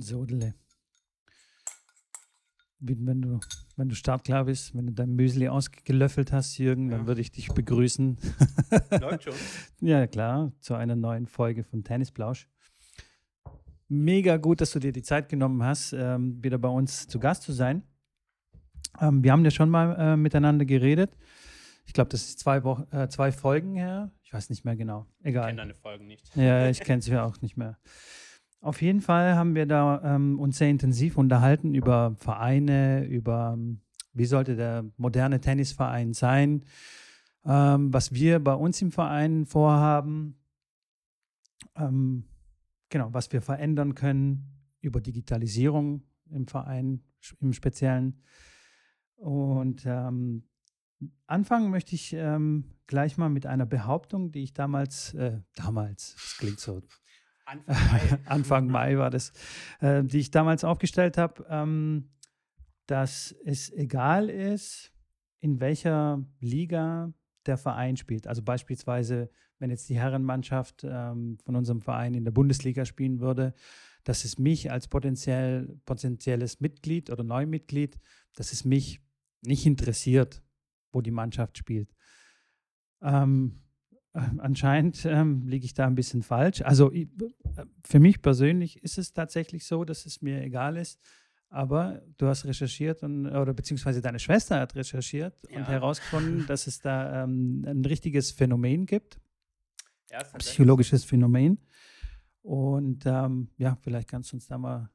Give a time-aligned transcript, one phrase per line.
[0.00, 0.54] Sodele.
[2.84, 3.38] Wenn du,
[3.76, 6.96] wenn du startklar bist, wenn du dein Müsli ausgelöffelt hast, Jürgen, ja.
[6.96, 8.18] dann würde ich dich begrüßen.
[9.00, 9.34] Läuft schon.
[9.80, 12.48] ja, klar, zu einer neuen Folge von Tennisplausch.
[13.88, 17.42] Mega gut, dass du dir die Zeit genommen hast, ähm, wieder bei uns zu Gast
[17.42, 17.82] zu sein.
[19.00, 21.16] Ähm, wir haben ja schon mal äh, miteinander geredet.
[21.86, 24.10] Ich glaube, das ist zwei, Wochen, äh, zwei Folgen her.
[24.22, 25.06] Ich weiß nicht mehr genau.
[25.22, 25.42] Egal.
[25.42, 26.34] Ich kenne deine Folgen nicht.
[26.34, 27.78] Ja, ich kenne sie auch nicht mehr.
[28.62, 33.80] Auf jeden Fall haben wir da ähm, uns sehr intensiv unterhalten über Vereine, über ähm,
[34.12, 36.64] wie sollte der moderne Tennisverein sein,
[37.44, 40.38] ähm, was wir bei uns im Verein vorhaben,
[41.74, 42.28] ähm,
[42.88, 44.46] genau, was wir verändern können
[44.80, 47.02] über Digitalisierung im Verein
[47.40, 48.22] im Speziellen.
[49.16, 50.44] Und ähm,
[51.26, 56.36] anfangen möchte ich ähm, gleich mal mit einer Behauptung, die ich damals, äh, damals, das
[56.38, 56.80] klingt so
[57.44, 59.32] Anfang Mai, Anfang Mai war das,
[59.80, 62.10] äh, die ich damals aufgestellt habe, ähm,
[62.86, 64.92] dass es egal ist,
[65.40, 67.12] in welcher Liga
[67.46, 68.26] der Verein spielt.
[68.26, 73.54] Also beispielsweise, wenn jetzt die Herrenmannschaft ähm, von unserem Verein in der Bundesliga spielen würde,
[74.04, 77.98] dass es mich als potenziell, potenzielles Mitglied oder Neumitglied,
[78.34, 79.00] dass es mich
[79.42, 80.42] nicht interessiert,
[80.92, 81.94] wo die Mannschaft spielt.
[83.00, 83.61] Ähm,
[84.12, 86.62] anscheinend ähm, liege ich da ein bisschen falsch.
[86.62, 87.08] Also ich,
[87.56, 91.00] äh, für mich persönlich ist es tatsächlich so, dass es mir egal ist.
[91.48, 95.58] Aber du hast recherchiert und, oder beziehungsweise deine Schwester hat recherchiert ja.
[95.58, 99.20] und herausgefunden, dass es da ähm, ein richtiges Phänomen gibt.
[100.10, 101.58] Ja, psychologisches Phänomen.
[102.42, 104.90] Und ähm, ja, vielleicht kannst du uns da mal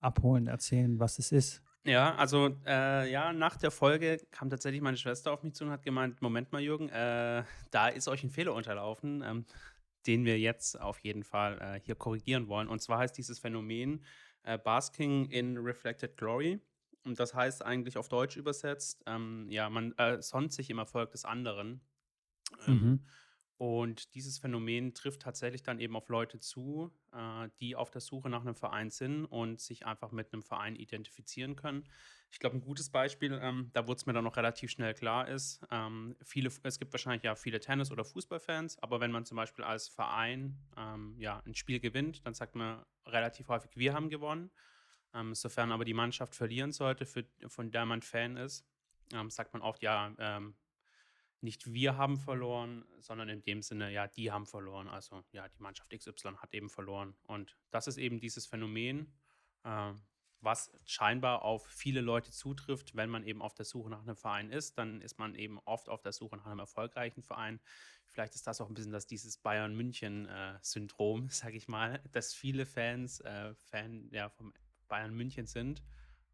[0.00, 1.62] abholen, erzählen, was es ist.
[1.84, 5.70] Ja, also äh, ja, nach der Folge kam tatsächlich meine Schwester auf mich zu und
[5.70, 9.46] hat gemeint, Moment mal, Jürgen, äh, da ist euch ein Fehler unterlaufen, ähm,
[10.06, 12.68] den wir jetzt auf jeden Fall äh, hier korrigieren wollen.
[12.68, 14.04] Und zwar heißt dieses Phänomen
[14.42, 16.60] äh, Basking in Reflected Glory.
[17.04, 21.10] Und das heißt eigentlich auf Deutsch übersetzt, ähm, ja, man äh, sonnt sich im Erfolg
[21.12, 21.80] des anderen.
[22.66, 23.06] Ähm, mhm.
[23.60, 28.30] Und dieses Phänomen trifft tatsächlich dann eben auf Leute zu, äh, die auf der Suche
[28.30, 31.84] nach einem Verein sind und sich einfach mit einem Verein identifizieren können.
[32.30, 35.28] Ich glaube, ein gutes Beispiel, ähm, da wurde es mir dann noch relativ schnell klar
[35.28, 39.36] ist, ähm, viele, es gibt wahrscheinlich ja viele Tennis- oder Fußballfans, aber wenn man zum
[39.36, 44.08] Beispiel als Verein ähm, ja, ein Spiel gewinnt, dann sagt man relativ häufig, wir haben
[44.08, 44.50] gewonnen.
[45.12, 48.64] Ähm, sofern aber die Mannschaft verlieren sollte, für, von der man Fan ist,
[49.12, 50.54] ähm, sagt man oft, ja, ähm,
[51.42, 54.88] nicht wir haben verloren, sondern in dem Sinne, ja, die haben verloren.
[54.88, 57.14] Also ja, die Mannschaft XY hat eben verloren.
[57.22, 59.12] Und das ist eben dieses Phänomen,
[59.64, 59.92] äh,
[60.42, 64.50] was scheinbar auf viele Leute zutrifft, wenn man eben auf der Suche nach einem Verein
[64.50, 67.60] ist, dann ist man eben oft auf der Suche nach einem erfolgreichen Verein.
[68.06, 72.00] Vielleicht ist das auch ein bisschen das dieses Bayern München äh, Syndrom, sage ich mal,
[72.12, 74.52] dass viele Fans äh, Fan ja, vom
[74.88, 75.82] Bayern München sind,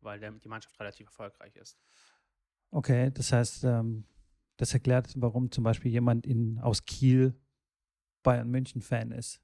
[0.00, 1.78] weil der, die Mannschaft relativ erfolgreich ist.
[2.70, 4.04] Okay, das heißt, ähm,
[4.56, 7.34] das erklärt, warum zum Beispiel jemand in, aus Kiel
[8.22, 9.40] Bayern München Fan ist.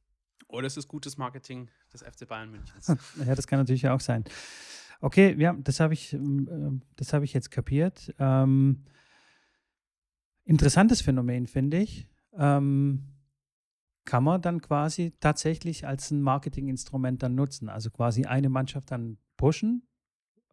[0.48, 2.88] Oder es ist gutes Marketing des FC Bayern Münchens.
[3.26, 4.24] ja, das kann natürlich auch sein.
[5.00, 8.14] Okay, ja, das habe ich, ähm, das ich jetzt kapiert.
[8.18, 8.84] Ähm,
[10.44, 12.08] interessantes Phänomen, finde ich.
[12.34, 13.08] Ähm,
[14.04, 17.68] kann man dann quasi tatsächlich als ein Marketinginstrument dann nutzen.
[17.68, 19.86] Also quasi eine Mannschaft dann pushen.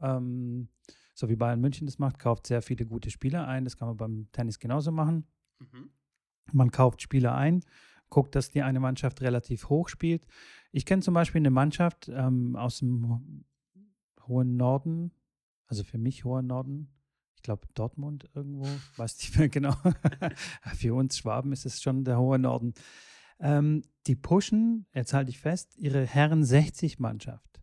[0.02, 0.70] Ähm,
[1.20, 3.66] so wie Bayern München das macht, kauft sehr viele gute Spieler ein.
[3.66, 5.28] Das kann man beim Tennis genauso machen.
[5.60, 5.90] Mhm.
[6.54, 7.62] Man kauft Spieler ein,
[8.10, 10.26] guckt, dass die eine Mannschaft relativ hoch spielt.
[10.72, 13.44] Ich kenne zum Beispiel eine Mannschaft ähm, aus dem
[14.28, 15.12] hohen Norden,
[15.68, 16.90] also für mich hoher Norden.
[17.36, 19.76] Ich glaube Dortmund irgendwo, weiß nicht mehr genau.
[20.76, 22.74] für uns Schwaben ist es schon der hohe Norden.
[23.42, 27.62] Ähm, die pushen, jetzt halte ich fest, ihre Herren 60 Mannschaft.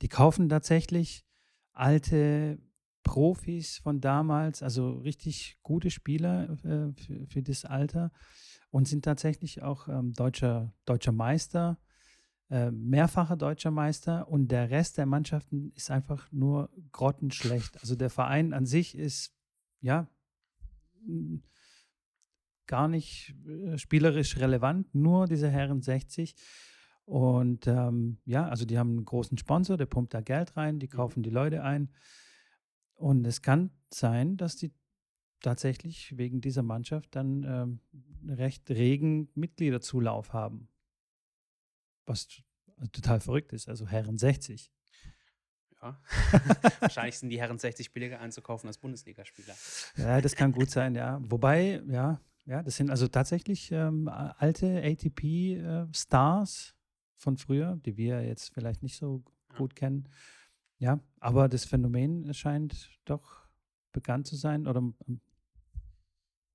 [0.00, 1.24] Die kaufen tatsächlich
[1.72, 2.60] alte
[3.02, 8.12] Profis von damals, also richtig gute Spieler äh, für, für, das Alter
[8.70, 11.78] und sind tatsächlich auch ähm, deutscher, deutscher Meister,
[12.50, 17.80] äh, mehrfacher deutscher Meister und der Rest der Mannschaften ist einfach nur grottenschlecht.
[17.80, 19.34] Also der Verein an sich ist,
[19.80, 20.08] ja,
[22.66, 26.34] gar nicht äh, spielerisch relevant, nur diese Herren 60.
[27.04, 30.86] Und ähm, ja, also die haben einen großen Sponsor, der pumpt da Geld rein, die
[30.86, 30.90] mhm.
[30.90, 31.90] kaufen die Leute ein.
[32.98, 34.72] Und es kann sein, dass die
[35.40, 37.80] tatsächlich wegen dieser Mannschaft dann ähm,
[38.28, 40.68] recht regen Mitgliederzulauf haben.
[42.06, 42.28] Was
[42.92, 44.72] total verrückt ist, also Herren 60.
[45.80, 46.00] Ja.
[46.80, 49.54] Wahrscheinlich sind die Herren 60 billiger einzukaufen als Bundesligaspieler.
[49.96, 51.20] Ja, das kann gut sein, ja.
[51.22, 56.74] Wobei, ja, ja, das sind also tatsächlich ähm, alte ATP-Stars,
[57.18, 59.22] von früher, die wir jetzt vielleicht nicht so
[59.56, 60.08] gut kennen.
[60.78, 63.48] Ja, aber das Phänomen scheint doch
[63.92, 65.20] bekannt zu sein oder ähm,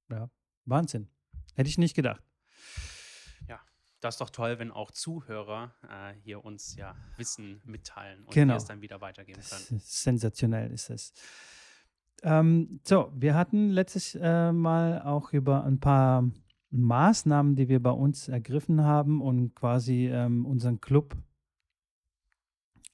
[0.09, 0.29] ja,
[0.65, 1.09] Wahnsinn.
[1.55, 2.23] Hätte ich nicht gedacht.
[3.47, 3.59] Ja,
[3.99, 8.53] das ist doch toll, wenn auch Zuhörer äh, hier uns ja Wissen mitteilen und Genau.
[8.53, 9.77] wir es dann wieder weitergeben können.
[9.77, 11.13] ist sensationell ist es.
[12.23, 16.29] Ähm, so, wir hatten letztes äh, Mal auch über ein paar
[16.71, 21.17] Maßnahmen, die wir bei uns ergriffen haben und quasi ähm, unseren Club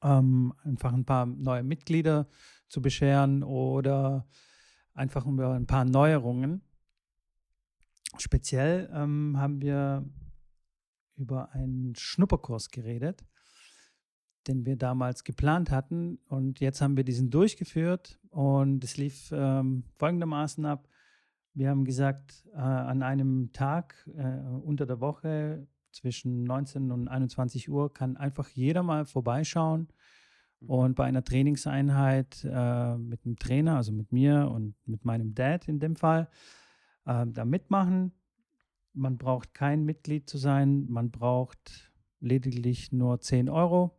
[0.04, 2.28] ähm, einfach ein paar neue Mitglieder
[2.68, 4.28] zu bescheren oder
[4.94, 6.62] einfach über ein paar Neuerungen.
[8.18, 10.06] Speziell ähm, haben wir
[11.16, 13.26] über einen Schnupperkurs geredet,
[14.48, 16.18] den wir damals geplant hatten.
[16.28, 20.88] Und jetzt haben wir diesen durchgeführt und es lief ähm, folgendermaßen ab.
[21.54, 27.70] Wir haben gesagt, äh, an einem Tag äh, unter der Woche zwischen 19 und 21
[27.70, 29.88] Uhr kann einfach jeder mal vorbeischauen
[30.62, 30.70] Mhm.
[30.70, 35.68] und bei einer Trainingseinheit äh, mit einem Trainer, also mit mir und mit meinem Dad
[35.68, 36.30] in dem Fall,
[37.06, 38.14] äh, da mitmachen.
[38.94, 43.98] Man braucht kein Mitglied zu sein, man braucht lediglich nur 10 Euro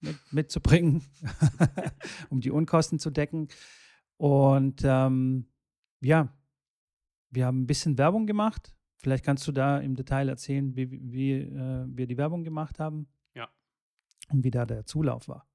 [0.00, 1.02] mit, mitzubringen,
[2.30, 3.48] um die Unkosten zu decken.
[4.16, 5.46] Und ähm,
[6.00, 6.28] ja,
[7.30, 8.74] wir haben ein bisschen Werbung gemacht.
[9.02, 13.08] Vielleicht kannst du da im Detail erzählen, wie, wie äh, wir die Werbung gemacht haben.
[13.34, 13.48] Ja.
[14.30, 15.46] Und wie da der Zulauf war.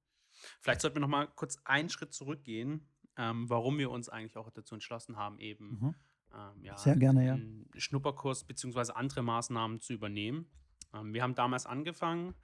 [0.60, 2.86] Vielleicht sollten wir noch mal kurz einen Schritt zurückgehen,
[3.16, 5.94] ähm, warum wir uns eigentlich auch dazu entschlossen haben, eben Mhm.
[6.34, 7.34] ähm, ja, Sehr gerne, ja.
[7.34, 8.92] einen Schnupperkurs bzw.
[8.92, 10.50] andere Maßnahmen zu übernehmen.
[10.94, 12.34] Ähm, wir haben damals angefangen.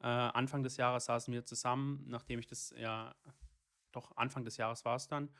[0.00, 3.14] Äh, Anfang des Jahres saßen wir zusammen, nachdem ich das ja
[3.92, 5.30] doch Anfang des Jahres war es dann.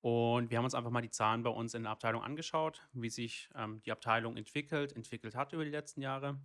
[0.00, 3.10] Und wir haben uns einfach mal die Zahlen bei uns in der Abteilung angeschaut, wie
[3.10, 6.38] sich ähm, die Abteilung entwickelt, entwickelt hat über die letzten Jahre.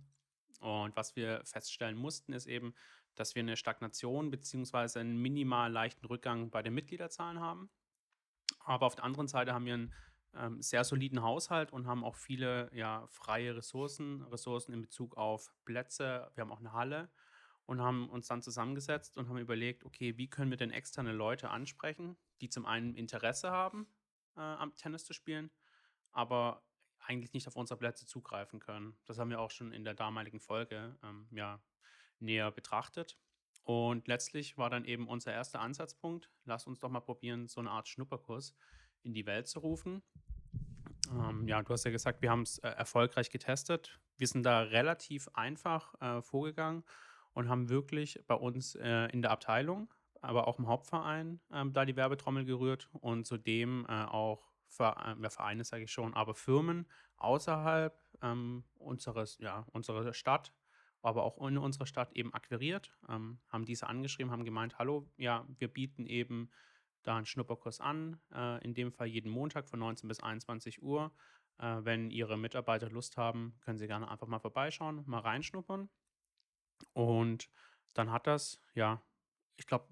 [0.60, 2.74] Und was wir feststellen mussten, ist eben,
[3.14, 4.98] dass wir eine Stagnation bzw.
[4.98, 7.70] einen minimal leichten Rückgang bei den Mitgliederzahlen haben.
[8.64, 9.92] Aber auf der anderen Seite haben wir einen
[10.34, 15.52] ähm, sehr soliden Haushalt und haben auch viele ja, freie Ressourcen, Ressourcen in Bezug auf
[15.64, 16.30] Plätze.
[16.34, 17.08] Wir haben auch eine Halle
[17.66, 21.50] und haben uns dann zusammengesetzt und haben überlegt, okay, wie können wir denn externe Leute
[21.50, 23.86] ansprechen, die zum einen Interesse haben,
[24.36, 25.50] äh, am Tennis zu spielen,
[26.12, 26.62] aber
[26.98, 28.96] eigentlich nicht auf unsere Plätze zugreifen können.
[29.04, 31.60] Das haben wir auch schon in der damaligen Folge ähm, ja,
[32.18, 33.18] näher betrachtet.
[33.62, 37.70] Und letztlich war dann eben unser erster Ansatzpunkt, lass uns doch mal probieren, so eine
[37.70, 38.54] Art Schnupperkurs
[39.02, 40.02] in die Welt zu rufen.
[41.10, 44.00] Ähm, ja, du hast ja gesagt, wir haben es äh, erfolgreich getestet.
[44.16, 46.84] Wir sind da relativ einfach äh, vorgegangen
[47.34, 51.84] und haben wirklich bei uns äh, in der Abteilung, aber auch im Hauptverein ähm, da
[51.84, 56.34] die Werbetrommel gerührt und zudem äh, auch Ver äh, ja, Vereine, sage ich schon, aber
[56.34, 56.86] Firmen
[57.16, 60.52] außerhalb ähm, unseres, ja, unserer Stadt,
[61.02, 65.46] aber auch in unserer Stadt eben akquiriert, ähm, haben diese angeschrieben, haben gemeint, hallo, ja,
[65.58, 66.50] wir bieten eben
[67.02, 71.12] da einen Schnupperkurs an, äh, in dem Fall jeden Montag von 19 bis 21 Uhr.
[71.58, 75.88] Äh, wenn Ihre Mitarbeiter Lust haben, können Sie gerne einfach mal vorbeischauen, mal reinschnuppern.
[76.92, 77.48] Und
[77.94, 79.00] dann hat das, ja,
[79.56, 79.86] ich glaube,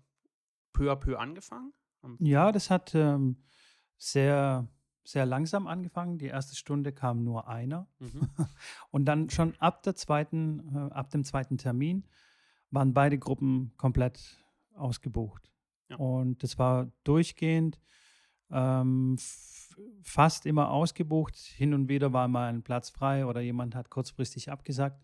[0.72, 1.72] peu à peu angefangen.
[2.02, 3.42] Am- Ja, das hat ähm,
[3.96, 4.66] sehr,
[5.04, 6.18] sehr langsam angefangen.
[6.18, 7.86] Die erste Stunde kam nur einer.
[7.98, 8.28] Mhm.
[8.90, 12.04] Und dann schon ab der zweiten, äh, ab dem zweiten Termin
[12.70, 14.42] waren beide Gruppen komplett
[14.74, 15.52] ausgebucht.
[15.88, 15.96] Ja.
[15.96, 17.78] Und das war durchgehend
[18.50, 19.16] ähm,
[20.02, 21.36] fast immer ausgebucht.
[21.36, 25.02] Hin und wieder war mal ein Platz frei oder jemand hat kurzfristig abgesagt.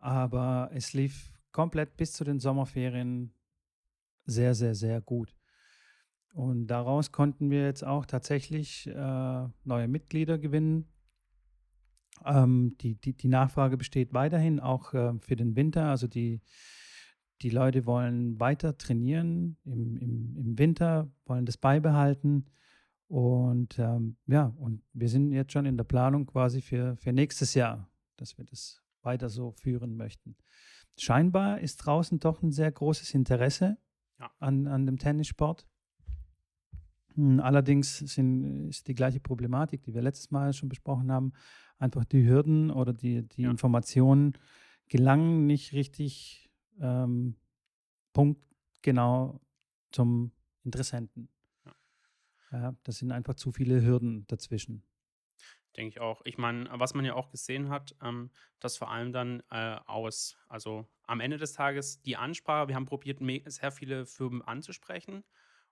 [0.00, 3.32] Aber es lief komplett bis zu den Sommerferien
[4.24, 5.36] sehr, sehr, sehr gut.
[6.32, 10.88] Und daraus konnten wir jetzt auch tatsächlich äh, neue Mitglieder gewinnen.
[12.24, 15.86] Ähm, die, die, die Nachfrage besteht weiterhin auch äh, für den Winter.
[15.86, 16.40] Also die,
[17.42, 22.46] die Leute wollen weiter trainieren im, im, im Winter, wollen das beibehalten.
[23.08, 27.54] Und ähm, ja, und wir sind jetzt schon in der Planung quasi für, für nächstes
[27.54, 30.36] Jahr, dass wir das weiter so führen möchten.
[30.98, 33.78] Scheinbar ist draußen doch ein sehr großes Interesse
[34.18, 34.30] Ja.
[34.38, 35.66] an, an dem Tennissport.
[37.14, 41.32] Hm, Allerdings sind, ist die gleiche Problematik, die wir letztes Mal schon besprochen haben,
[41.78, 43.50] einfach die Hürden oder die, die Ja.
[43.50, 44.34] Informationen
[44.88, 47.36] gelangen nicht richtig ähm,
[48.12, 49.40] punktgenau
[49.92, 50.32] zum
[50.64, 51.28] Interessenten.
[51.64, 51.74] Ja.
[52.52, 54.82] Ja, das sind einfach zu viele Hürden dazwischen.
[55.76, 56.22] Denke ich auch.
[56.24, 60.36] Ich meine, was man ja auch gesehen hat, ähm, dass vor allem dann äh, aus,
[60.48, 65.24] also am Ende des Tages die Ansprache, wir haben probiert, sehr viele Firmen anzusprechen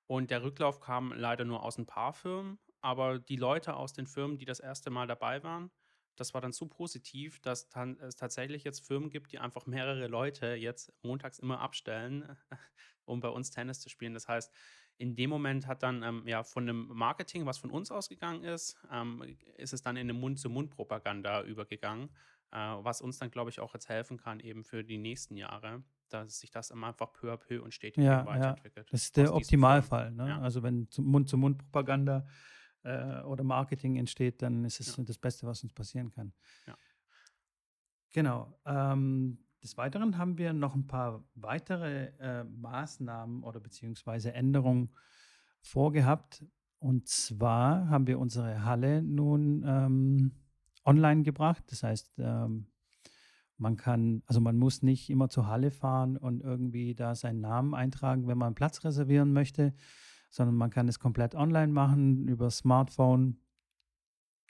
[0.06, 4.06] und der Rücklauf kam leider nur aus ein paar Firmen, aber die Leute aus den
[4.06, 5.72] Firmen, die das erste Mal dabei waren,
[6.14, 7.68] das war dann so positiv, dass
[8.00, 12.36] es tatsächlich jetzt Firmen gibt, die einfach mehrere Leute jetzt montags immer abstellen,
[13.04, 14.14] um bei uns Tennis zu spielen.
[14.14, 14.52] Das heißt,
[14.98, 18.76] in dem Moment hat dann ähm, ja von einem Marketing, was von uns ausgegangen ist,
[18.92, 19.22] ähm,
[19.56, 22.10] ist es dann in eine Mund-zu-Mund-Propaganda übergegangen,
[22.50, 25.82] äh, was uns dann, glaube ich, auch jetzt helfen kann, eben für die nächsten Jahre,
[26.08, 28.86] dass sich das immer einfach peu à peu und stetig Ja, weiterentwickelt.
[28.88, 28.90] ja.
[28.92, 30.10] Das ist der Optimalfall.
[30.10, 30.28] Ne?
[30.28, 30.40] Ja.
[30.40, 32.26] Also wenn zum- Mund-zu-Mund-Propaganda
[32.82, 35.04] äh, oder Marketing entsteht, dann ist es Ja.
[35.04, 36.32] das Beste, was uns passieren kann.
[38.12, 38.58] Genau.
[38.64, 44.90] Ähm, des Weiteren haben wir noch ein paar weitere äh, Maßnahmen oder beziehungsweise Änderungen
[45.62, 46.44] vorgehabt.
[46.78, 50.32] Und zwar haben wir unsere Halle nun ähm,
[50.84, 51.64] online gebracht.
[51.68, 52.68] Das heißt, ähm,
[53.56, 57.74] man kann, also man muss nicht immer zur Halle fahren und irgendwie da seinen Namen
[57.74, 59.74] eintragen, wenn man einen Platz reservieren möchte,
[60.30, 63.40] sondern man kann es komplett online machen über Smartphone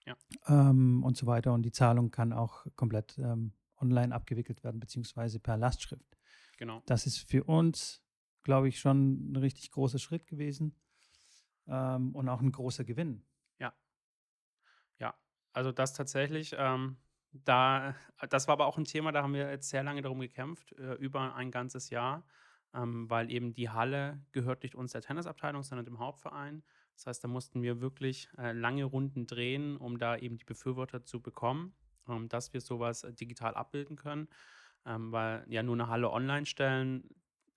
[0.05, 0.15] Ja.
[0.47, 1.55] ähm, und so weiter.
[1.55, 6.19] Und die Zahlung kann auch komplett ähm, online abgewickelt werden, beziehungsweise per Lastschrift.
[6.59, 6.83] Genau.
[6.87, 8.03] Das ist für uns,
[8.43, 10.75] glaube ich, schon ein richtig großer Schritt gewesen
[11.67, 13.25] ähm, und auch ein großer Gewinn.
[13.59, 15.15] Ja,
[15.53, 16.97] also das tatsächlich, ähm,
[17.33, 17.95] da,
[18.31, 20.95] das war aber auch ein Thema, da haben wir jetzt sehr lange darum gekämpft, äh,
[20.95, 22.25] über ein ganzes Jahr,
[22.75, 26.63] ähm, weil eben die Halle gehört nicht uns der Tennisabteilung, sondern dem Hauptverein.
[26.95, 31.05] Das heißt, da mussten wir wirklich äh, lange Runden drehen, um da eben die Befürworter
[31.05, 31.75] zu bekommen,
[32.09, 34.29] ähm, dass wir sowas äh, digital abbilden können.
[34.87, 37.05] Ähm, weil ja nur eine Halle online stellen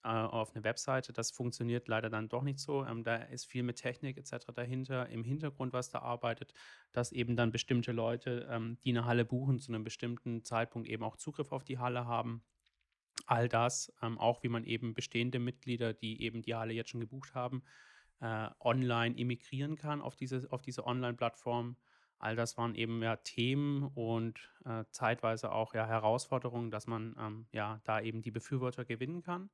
[0.03, 2.85] äh, auf eine Webseite, das funktioniert leider dann doch nicht so.
[2.85, 4.47] Ähm, da ist viel mit Technik etc.
[4.53, 6.53] dahinter, im Hintergrund, was da arbeitet,
[6.91, 11.03] dass eben dann bestimmte Leute, ähm, die eine Halle buchen, zu einem bestimmten Zeitpunkt eben
[11.03, 12.43] auch Zugriff auf die Halle haben.
[13.27, 17.01] All das, ähm, auch wie man eben bestehende Mitglieder, die eben die Halle jetzt schon
[17.01, 17.63] gebucht haben,
[18.21, 21.75] äh, online emigrieren kann auf diese, auf diese Online-Plattform.
[22.21, 27.47] All das waren eben ja Themen und äh, zeitweise auch ja Herausforderungen, dass man ähm,
[27.51, 29.49] ja da eben die Befürworter gewinnen kann.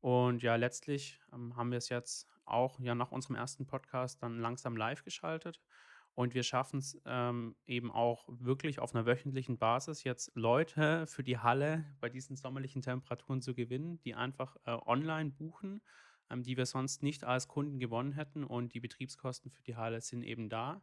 [0.00, 4.38] Und ja, letztlich ähm, haben wir es jetzt auch ja nach unserem ersten Podcast dann
[4.38, 5.60] langsam live geschaltet.
[6.14, 11.24] Und wir schaffen es ähm, eben auch wirklich auf einer wöchentlichen Basis jetzt Leute für
[11.24, 15.82] die Halle bei diesen sommerlichen Temperaturen zu gewinnen, die einfach äh, online buchen,
[16.30, 18.44] ähm, die wir sonst nicht als Kunden gewonnen hätten.
[18.44, 20.80] Und die Betriebskosten für die Halle sind eben da.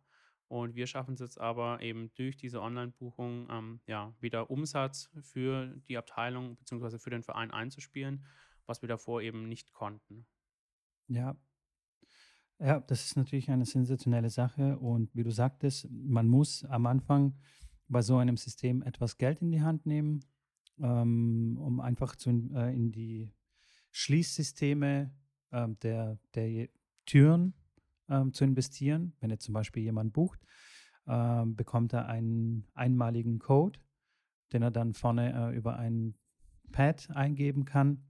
[0.51, 5.67] Und wir schaffen es jetzt aber eben durch diese Online-Buchung ähm, ja, wieder Umsatz für
[5.87, 6.99] die Abteilung bzw.
[6.99, 8.25] für den Verein einzuspielen,
[8.65, 10.27] was wir davor eben nicht konnten.
[11.07, 11.37] Ja.
[12.59, 14.77] Ja, das ist natürlich eine sensationelle Sache.
[14.77, 17.39] Und wie du sagtest, man muss am Anfang
[17.87, 20.19] bei so einem System etwas Geld in die Hand nehmen,
[20.79, 23.31] ähm, um einfach zu, äh, in die
[23.91, 25.15] Schließsysteme
[25.53, 26.67] ähm, der, der
[27.05, 27.53] Türen
[28.11, 29.13] ähm, zu investieren.
[29.19, 30.39] Wenn jetzt zum Beispiel jemand bucht,
[31.07, 33.79] ähm, bekommt er einen einmaligen Code,
[34.53, 36.15] den er dann vorne äh, über ein
[36.71, 38.03] Pad eingeben kann.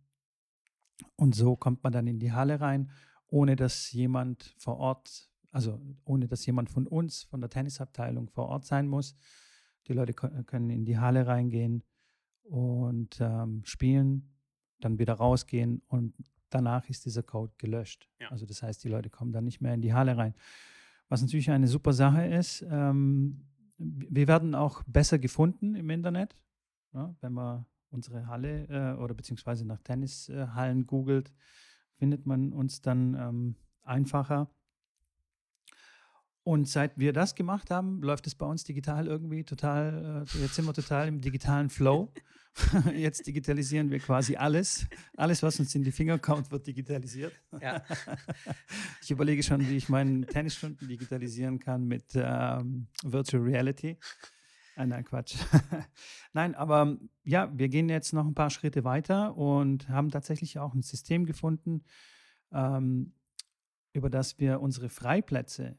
[1.16, 2.92] Und so kommt man dann in die Halle rein,
[3.28, 8.48] ohne dass jemand vor Ort, also ohne dass jemand von uns, von der Tennisabteilung vor
[8.48, 9.16] Ort sein muss.
[9.88, 11.84] Die Leute können in die Halle reingehen
[12.44, 14.30] und ähm, spielen,
[14.80, 16.14] dann wieder rausgehen und
[16.54, 18.08] danach ist dieser Code gelöscht.
[18.20, 18.30] Ja.
[18.30, 20.36] Also das heißt, die Leute kommen dann nicht mehr in die Halle rein.
[21.10, 23.46] Was natürlich eine super Sache ist, ähm,
[23.78, 26.38] wir werden auch besser gefunden im Internet,
[26.94, 31.34] ja, wenn man unsere Halle äh, oder beziehungsweise nach Tennishallen googelt,
[31.98, 34.50] findet man uns dann ähm, einfacher.
[36.44, 40.56] Und seit wir das gemacht haben, läuft es bei uns digital irgendwie total, äh, jetzt
[40.56, 42.12] sind wir total im digitalen Flow.
[42.96, 44.88] jetzt digitalisieren wir quasi alles.
[45.16, 47.34] Alles, was uns in die Finger kommt, wird digitalisiert.
[47.62, 47.84] Ja.
[49.04, 53.98] Ich überlege schon, wie ich meine Tennisstunden digitalisieren kann mit ähm, Virtual Reality.
[54.76, 55.36] Ah, nein, Quatsch.
[56.34, 60.74] nein, aber ja, wir gehen jetzt noch ein paar Schritte weiter und haben tatsächlich auch
[60.74, 61.84] ein System gefunden,
[62.54, 63.14] ähm,
[63.94, 65.78] über das wir unsere Freiplätze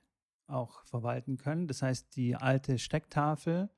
[0.52, 1.66] auch verwalten können.
[1.66, 3.71] Das heißt, die alte Stecktafel,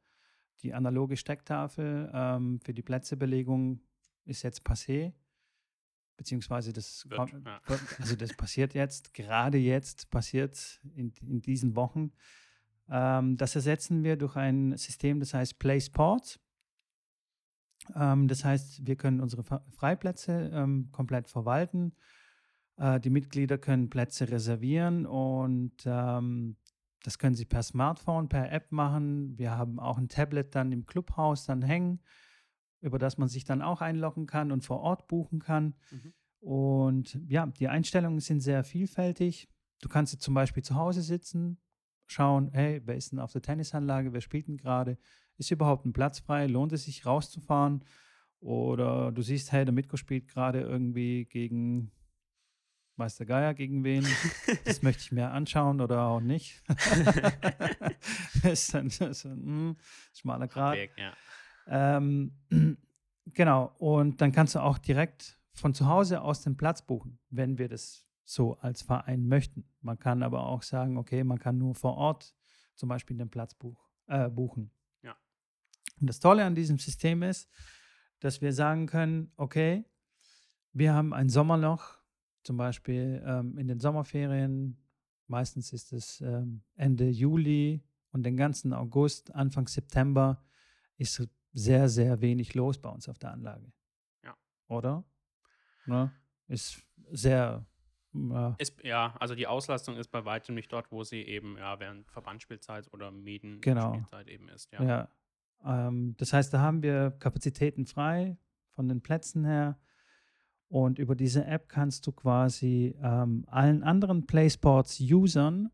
[0.62, 3.80] die analoge Stecktafel ähm, für die Plätzebelegung
[4.24, 5.12] ist jetzt passé,
[6.16, 7.60] beziehungsweise das, Wird, kommt- ja.
[7.66, 12.12] wird- also das passiert jetzt, gerade jetzt passiert in, in diesen Wochen.
[12.88, 16.40] Ähm, das ersetzen wir durch ein System, das heißt Play Sports.
[17.94, 21.94] Ähm, das heißt, wir können unsere Freiplätze ähm, komplett verwalten.
[22.76, 26.56] Äh, die Mitglieder können Plätze reservieren und ähm,
[27.04, 29.38] das können sie per Smartphone, per App machen.
[29.38, 32.00] Wir haben auch ein Tablet dann im Clubhaus dann hängen,
[32.80, 35.74] über das man sich dann auch einloggen kann und vor Ort buchen kann.
[35.90, 36.12] Mhm.
[36.40, 39.48] Und ja, die Einstellungen sind sehr vielfältig.
[39.82, 41.58] Du kannst jetzt zum Beispiel zu Hause sitzen,
[42.06, 44.98] schauen, hey, wer ist denn auf der Tennisanlage, wer spielt denn gerade?
[45.36, 46.46] ist überhaupt ein Platz frei?
[46.46, 47.84] Lohnt es sich rauszufahren?
[48.40, 51.90] Oder du siehst, hey, der Mitko spielt gerade irgendwie gegen
[52.96, 54.06] Meister Geier, gegen wen?
[54.64, 56.62] Das möchte ich mir anschauen oder auch nicht.
[58.44, 59.76] ist dann so ein mm,
[60.14, 60.78] schmaler Grad.
[60.96, 61.12] Ja.
[61.66, 62.32] Ähm,
[63.26, 67.58] genau, und dann kannst du auch direkt von zu Hause aus den Platz buchen, wenn
[67.58, 69.68] wir das so als Verein möchten.
[69.80, 72.34] Man kann aber auch sagen, okay, man kann nur vor Ort
[72.74, 74.70] zum Beispiel den Platz buch, äh, buchen.
[75.02, 75.16] Ja.
[76.00, 77.48] Und das Tolle an diesem System ist,
[78.20, 79.84] dass wir sagen können, okay,
[80.72, 81.98] wir haben ein Sommerloch,
[82.44, 84.78] zum Beispiel ähm, in den Sommerferien,
[85.26, 87.82] meistens ist es ähm, Ende Juli
[88.12, 90.42] und den ganzen August, Anfang September
[90.96, 93.72] ist sehr, sehr wenig los bei uns auf der Anlage.
[94.22, 94.36] Ja.
[94.68, 95.04] Oder?
[95.86, 96.12] Ne?
[96.46, 97.66] Ist sehr
[98.14, 98.54] ja.
[98.58, 102.10] Ist, ja, also die Auslastung ist bei weitem nicht dort, wo sie eben ja, während
[102.10, 104.20] Verbandsspielzeit oder Medienspielzeit genau.
[104.26, 104.70] eben ist.
[104.72, 104.82] Ja.
[104.84, 105.08] ja.
[105.64, 108.36] Ähm, das heißt, da haben wir Kapazitäten frei
[108.70, 109.78] von den Plätzen her.
[110.68, 115.70] Und über diese App kannst du quasi ähm, allen anderen PlaySports-Usern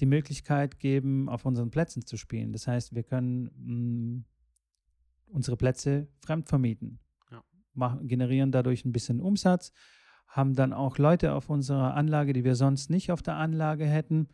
[0.00, 2.52] die Möglichkeit geben, auf unseren Plätzen zu spielen.
[2.52, 4.24] Das heißt, wir können mh, mm,
[5.26, 6.98] unsere Plätze fremd vermieten,
[7.30, 7.42] ja.
[7.74, 9.72] machen, generieren dadurch ein bisschen Umsatz
[10.32, 14.28] haben dann auch Leute auf unserer Anlage, die wir sonst nicht auf der Anlage hätten.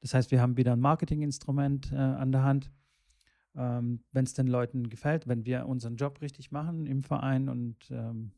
[0.00, 2.72] Das heißt, wir haben wieder ein Marketinginstrument äh, an der Hand.
[3.56, 7.88] Ähm, wenn es den Leuten gefällt, wenn wir unseren Job richtig machen im Verein und
[7.92, 8.32] ähm,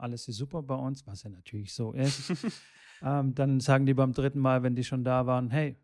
[0.00, 2.32] alles ist super bei uns, was ja natürlich so ist,
[3.02, 5.76] ähm, dann sagen die beim dritten Mal, wenn die schon da waren, hey,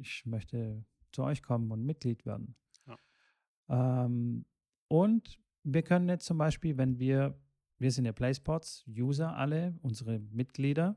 [0.00, 2.56] ich möchte zu euch kommen und Mitglied werden.
[2.86, 4.04] Ja.
[4.04, 4.46] Ähm,
[4.88, 7.38] und wir können jetzt zum Beispiel, wenn wir
[7.82, 10.96] wir sind ja PlaySpots, User alle, unsere Mitglieder,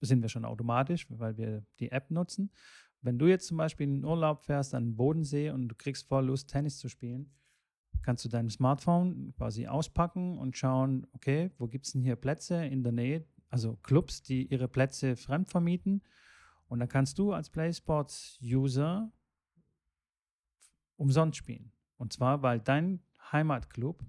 [0.00, 2.52] sind wir schon automatisch, weil wir die App nutzen.
[3.00, 6.06] Wenn du jetzt zum Beispiel in den Urlaub fährst an den Bodensee und du kriegst
[6.06, 7.34] voll Lust, Tennis zu spielen,
[8.02, 12.64] kannst du dein Smartphone quasi auspacken und schauen, okay, wo gibt es denn hier Plätze
[12.64, 16.02] in der Nähe, also Clubs, die ihre Plätze fremd vermieten.
[16.68, 19.12] Und dann kannst du als PlaySports-User
[20.96, 21.72] umsonst spielen.
[21.96, 23.00] Und zwar, weil dein
[23.32, 24.04] Heimatclub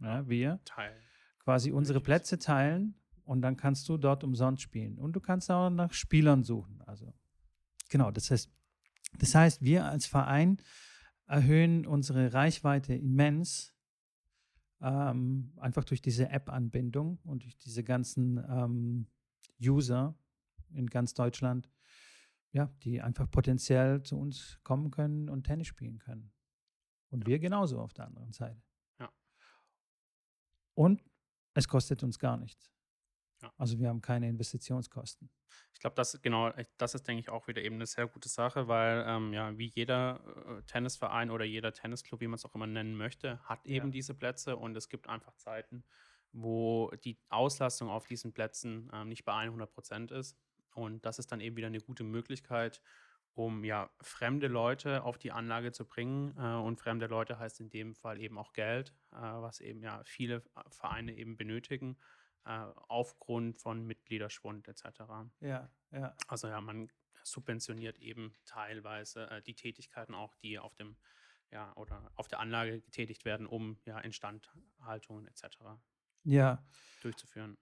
[0.00, 1.00] ja, wir teilen.
[1.38, 4.98] quasi unsere Plätze teilen und dann kannst du dort umsonst spielen.
[4.98, 6.82] Und du kannst auch nach Spielern suchen.
[6.82, 7.14] Also
[7.88, 8.50] genau, das heißt,
[9.18, 10.58] das heißt, wir als Verein
[11.32, 13.74] erhöhen unsere Reichweite immens,
[14.82, 19.06] ähm, einfach durch diese App-Anbindung und durch diese ganzen ähm,
[19.58, 20.14] User
[20.74, 21.70] in ganz Deutschland,
[22.52, 26.32] ja, die einfach potenziell zu uns kommen können und Tennis spielen können.
[27.08, 27.28] Und ja.
[27.28, 28.60] wir genauso auf der anderen Seite.
[30.74, 31.02] Und
[31.54, 32.70] es kostet uns gar nichts.
[33.42, 33.52] Ja.
[33.58, 35.28] Also wir haben keine Investitionskosten.
[35.74, 38.68] Ich glaube, das genau, das ist, denke ich, auch wieder eben eine sehr gute Sache,
[38.68, 42.68] weil ähm, ja, wie jeder äh, Tennisverein oder jeder Tennisclub, wie man es auch immer
[42.68, 43.92] nennen möchte, hat eben ja.
[43.92, 45.84] diese Plätze und es gibt einfach Zeiten,
[46.32, 50.38] wo die Auslastung auf diesen Plätzen ähm, nicht bei 100 Prozent ist.
[50.74, 52.80] Und das ist dann eben wieder eine gute Möglichkeit,
[53.34, 56.36] um ja fremde Leute auf die Anlage zu bringen.
[56.38, 60.00] Äh, und fremde Leute heißt in dem Fall eben auch Geld, äh, was eben ja
[60.04, 61.98] viele Vereine eben benötigen,
[62.44, 64.84] aufgrund von Mitgliederschwund etc.
[65.40, 66.16] Ja, ja.
[66.26, 66.90] Also ja, man
[67.22, 70.96] subventioniert eben teilweise äh, die Tätigkeiten auch, die auf dem
[71.50, 75.58] ja oder auf der Anlage getätigt werden, um ja Instandhaltungen etc.
[76.24, 76.64] Ja.
[77.02, 77.58] durchzuführen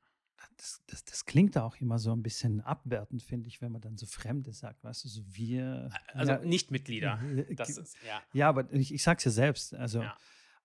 [0.56, 3.96] das, das, das klingt auch immer so ein bisschen abwertend, finde ich, wenn man dann
[3.96, 5.90] so Fremde sagt, weißt du, so wir.
[6.12, 7.20] Also ja, nicht Mitglieder.
[7.56, 8.22] Das ist, ja.
[8.32, 9.74] ja, aber ich, ich sag's ja selbst.
[9.74, 10.16] Also, ja.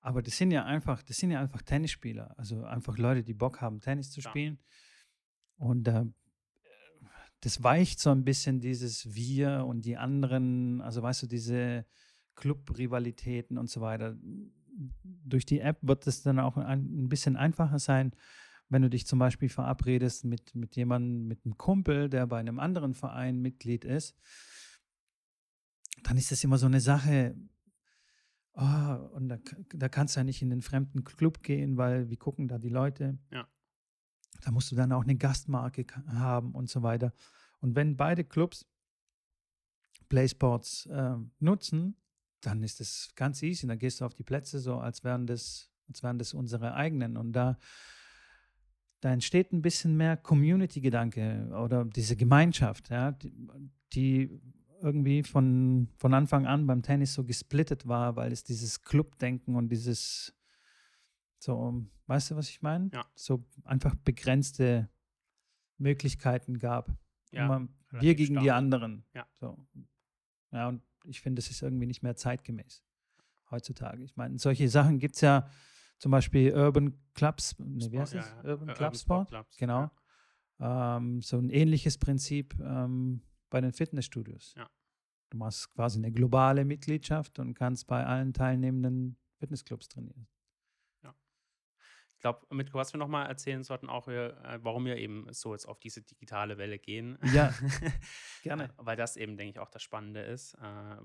[0.06, 2.38] Aber das sind ja einfach, das sind ja einfach Tennisspieler.
[2.38, 4.60] Also einfach Leute, die Bock haben, Tennis zu spielen.
[5.58, 6.06] Und äh,
[7.40, 11.88] das weicht so ein bisschen dieses Wir und die anderen, also weißt du, diese
[12.36, 14.16] Club-Rivalitäten und so weiter.
[15.04, 18.16] Durch die App wird es dann auch ein, ein bisschen einfacher sein
[18.68, 22.60] wenn du dich zum Beispiel verabredest mit, mit jemandem, mit einem Kumpel, der bei einem
[22.60, 24.18] anderen Verein Mitglied ist,
[26.02, 27.36] dann ist das immer so eine Sache,
[28.56, 29.38] oh, und da,
[29.74, 32.70] da kannst du ja nicht in den fremden Club gehen, weil wie gucken da die
[32.70, 33.18] Leute?
[33.32, 33.48] Ja.
[34.42, 37.14] Da musst du dann auch eine Gastmarke haben und so weiter.
[37.60, 38.66] Und wenn beide Clubs
[40.10, 41.96] PlaySports äh, nutzen,
[42.42, 43.66] dann ist das ganz easy.
[43.66, 47.18] Dann gehst du auf die Plätze so, als wären das, als wären das unsere eigenen.
[47.18, 47.58] Und da
[49.06, 53.32] da entsteht ein bisschen mehr Community-Gedanke oder diese Gemeinschaft, ja, die,
[53.94, 54.42] die,
[54.82, 59.70] irgendwie von, von Anfang an beim Tennis so gesplittet war, weil es dieses Clubdenken und
[59.70, 60.34] dieses
[61.40, 62.90] so, weißt du, was ich meine?
[62.94, 63.06] Ja.
[63.14, 64.90] So einfach begrenzte
[65.78, 66.90] Möglichkeiten gab.
[67.32, 68.44] Ja, Immer wir gegen stark.
[68.44, 69.06] die anderen.
[69.14, 69.28] Ja.
[69.40, 69.58] So.
[70.52, 72.82] Ja, und ich finde, das ist irgendwie nicht mehr zeitgemäß.
[73.52, 74.04] heutzutage.
[74.04, 75.48] Ich meine, solche Sachen gibt es ja
[76.00, 78.36] zum Beispiel Urban Clubs, ne, wie heißt ja, das?
[78.44, 78.52] ja.
[78.52, 79.92] Urban Äh, Club Sport, Clubs, genau.
[80.60, 84.54] Ähm, so ein ähnliches Prinzip ähm, bei den Fitnessstudios.
[84.58, 84.70] Ja.
[85.30, 90.28] Du machst quasi eine globale Mitgliedschaft und kannst bei allen teilnehmenden Fitnessclubs trainieren.
[92.16, 95.54] Ich glaube, mit was wir nochmal erzählen sollten, auch wir, äh, warum wir eben so
[95.54, 97.20] jetzt auf diese digitale Welle gehen.
[97.34, 97.54] Ja,
[98.42, 98.64] gerne.
[98.66, 100.56] Äh, Weil das eben, denke ich, auch das Spannende ist.
[100.56, 100.98] Äh,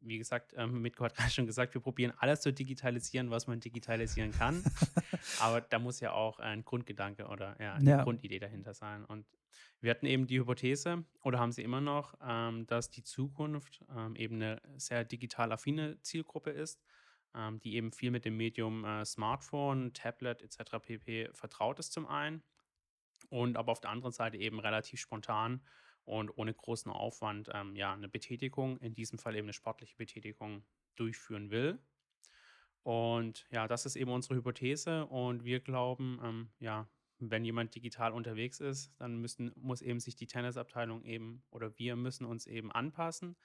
[0.00, 3.60] wie gesagt, ähm, Mitko hat gerade schon gesagt, wir probieren alles zu digitalisieren, was man
[3.60, 4.64] digitalisieren kann.
[5.40, 8.02] Aber da muss ja auch ein Grundgedanke oder ja, eine Ja.
[8.02, 9.04] Grundidee dahinter sein.
[9.04, 9.26] Und
[9.80, 14.14] wir hatten eben die Hypothese, oder haben sie immer noch, ähm, dass die Zukunft ähm,
[14.16, 16.82] eben eine sehr digital affine Zielgruppe ist,
[17.34, 20.78] ähm, die eben viel mit dem Medium äh, Smartphone, Tablet etc.
[20.82, 21.30] pp.
[21.32, 22.42] vertraut ist zum einen
[23.28, 25.62] und aber auf der anderen Seite eben relativ spontan
[26.04, 30.64] und ohne großen Aufwand ähm, ja eine Betätigung, in diesem Fall eben eine sportliche Betätigung
[30.96, 31.78] durchführen will.
[32.82, 36.88] Und ja, das ist eben unsere Hypothese und wir glauben, ähm, ja,
[37.20, 41.96] wenn jemand digital unterwegs ist, dann müssen, muss eben sich die Tennisabteilung eben oder wir
[41.96, 43.36] müssen uns eben anpassen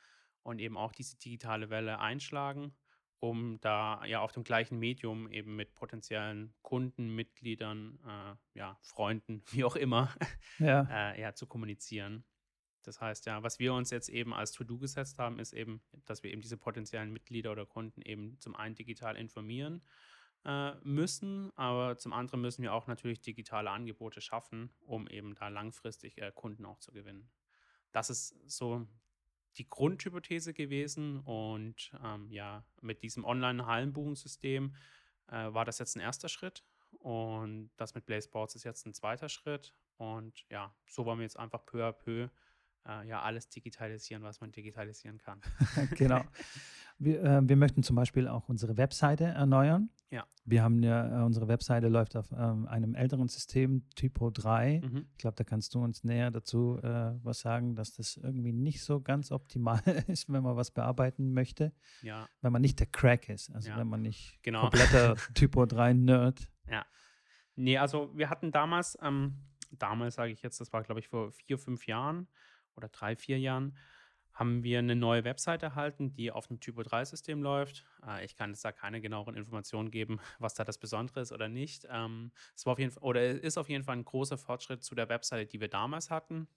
[0.44, 2.74] und eben auch diese digitale Welle einschlagen,
[3.20, 9.42] um da ja auf dem gleichen Medium eben mit potenziellen Kunden, Mitgliedern, äh, ja, Freunden,
[9.52, 10.14] wie auch immer,
[10.60, 12.24] Ja, äh, ja, zu kommunizieren.
[12.84, 16.22] Das heißt ja, was wir uns jetzt eben als To-Do gesetzt haben, ist eben, dass
[16.22, 19.82] wir eben diese potenziellen Mitglieder oder Kunden eben zum einen digital informieren
[20.46, 25.48] äh, müssen, aber zum anderen müssen wir auch natürlich digitale Angebote schaffen, um eben da
[25.48, 27.30] langfristig äh, Kunden auch zu gewinnen.
[27.92, 28.88] Das ist so
[29.58, 31.20] die Grundhypothese gewesen.
[31.22, 34.76] Und ähm, ja, mit diesem Online-Hallenbuchungssystem
[35.28, 36.64] äh, war das jetzt ein erster Schritt.
[37.00, 39.74] Und das mit Blaze Sports ist jetzt ein zweiter Schritt.
[39.98, 42.30] Und ja, so wollen wir jetzt einfach peu à peu
[42.88, 45.42] äh, ja alles digitalisieren, was man digitalisieren kann.
[45.98, 46.22] genau.
[46.98, 49.90] Wir, äh, wir möchten zum Beispiel auch unsere Webseite erneuern.
[50.12, 50.26] Ja.
[50.46, 54.82] Wir haben ja, äh, unsere Webseite läuft auf ähm, einem älteren System, Typo 3.
[54.84, 55.08] Mhm.
[55.12, 58.82] Ich glaube, da kannst du uns näher dazu äh, was sagen, dass das irgendwie nicht
[58.84, 63.28] so ganz optimal ist, wenn man was bearbeiten möchte, Ja, wenn man nicht der Crack
[63.30, 64.62] ist, also Ja, wenn man nicht genau.
[64.62, 66.48] kompletter Typo 3 Nerd.
[67.56, 69.38] Nee, also wir hatten damals, ähm,
[69.72, 72.28] damals sage ich jetzt, das war glaube ich vor vier, fünf Jahren
[72.78, 73.76] oder drei, vier Jahren,
[74.36, 77.86] haben wir eine neue Website erhalten, die auf dem Typo 3-System läuft.
[78.06, 81.48] Äh, ich kann jetzt da keine genaueren Informationen geben, was da das Besondere ist oder
[81.48, 81.88] nicht.
[81.90, 84.94] Ähm, es war auf jeden Fall, oder ist auf jeden Fall ein großer Fortschritt zu
[84.94, 86.48] der Webseite, die wir damals hatten.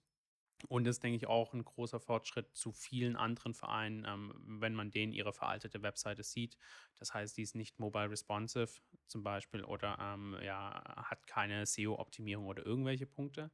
[0.67, 4.91] Und ist, denke ich, auch ein großer Fortschritt zu vielen anderen Vereinen, ähm, wenn man
[4.91, 6.57] denen ihre veraltete Webseite sieht.
[6.97, 12.45] Das heißt, die ist nicht mobile responsive zum Beispiel oder ähm, ja, hat keine SEO-Optimierung
[12.45, 13.51] oder irgendwelche Punkte.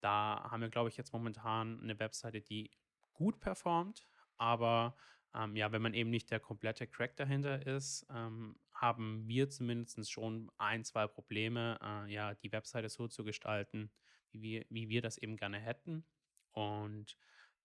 [0.00, 2.70] Da haben wir, glaube ich, jetzt momentan eine Webseite, die
[3.12, 4.06] gut performt,
[4.36, 4.96] aber
[5.34, 10.10] ähm, ja, wenn man eben nicht der komplette Crack dahinter ist, ähm, haben wir zumindest
[10.10, 13.90] schon ein, zwei Probleme, äh, ja, die Webseite so zu gestalten,
[14.30, 16.06] wie wir, wie wir das eben gerne hätten.
[16.52, 17.16] Und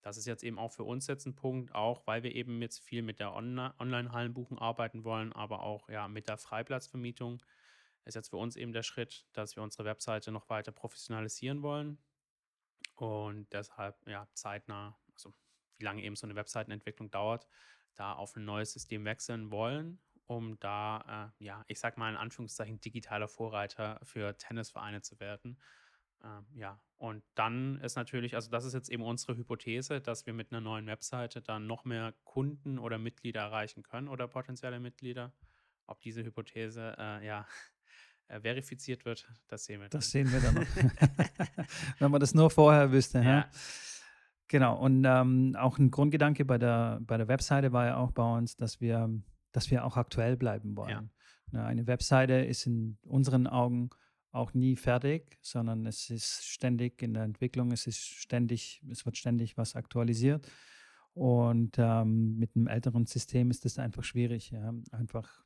[0.01, 2.79] das ist jetzt eben auch für uns jetzt ein Punkt, auch weil wir eben jetzt
[2.79, 7.41] viel mit der Onli- Online-Hallenbuchung arbeiten wollen, aber auch ja mit der Freiplatzvermietung
[8.05, 11.97] ist jetzt für uns eben der Schritt, dass wir unsere Webseite noch weiter professionalisieren wollen
[12.95, 15.33] und deshalb ja zeitnah, also
[15.77, 17.47] wie lange eben so eine Webseitenentwicklung dauert,
[17.95, 22.17] da auf ein neues System wechseln wollen, um da, äh, ja, ich sag mal in
[22.17, 25.59] Anführungszeichen, digitaler Vorreiter für Tennisvereine zu werden.
[26.23, 30.33] Ähm, ja, und dann ist natürlich, also das ist jetzt eben unsere Hypothese, dass wir
[30.33, 35.33] mit einer neuen Webseite dann noch mehr Kunden oder Mitglieder erreichen können oder potenzielle Mitglieder.
[35.85, 37.45] Ob diese Hypothese äh, ja
[38.27, 40.27] äh, verifiziert wird, das sehen wir Das dann.
[40.27, 40.65] sehen wir dann noch.
[41.99, 43.21] wenn man das nur vorher wüsste.
[43.21, 43.27] hä?
[43.29, 43.49] Ja.
[44.47, 48.23] Genau, und ähm, auch ein Grundgedanke bei der, bei der Webseite war ja auch bei
[48.37, 49.09] uns, dass wir,
[49.51, 51.09] dass wir auch aktuell bleiben wollen.
[51.51, 53.89] Ne, eine Webseite ist in unseren Augen
[54.31, 59.17] auch nie fertig, sondern es ist ständig in der Entwicklung, es ist ständig, es wird
[59.17, 60.47] ständig was aktualisiert.
[61.13, 65.45] Und ähm, mit einem älteren System ist es einfach schwierig, ja, einfach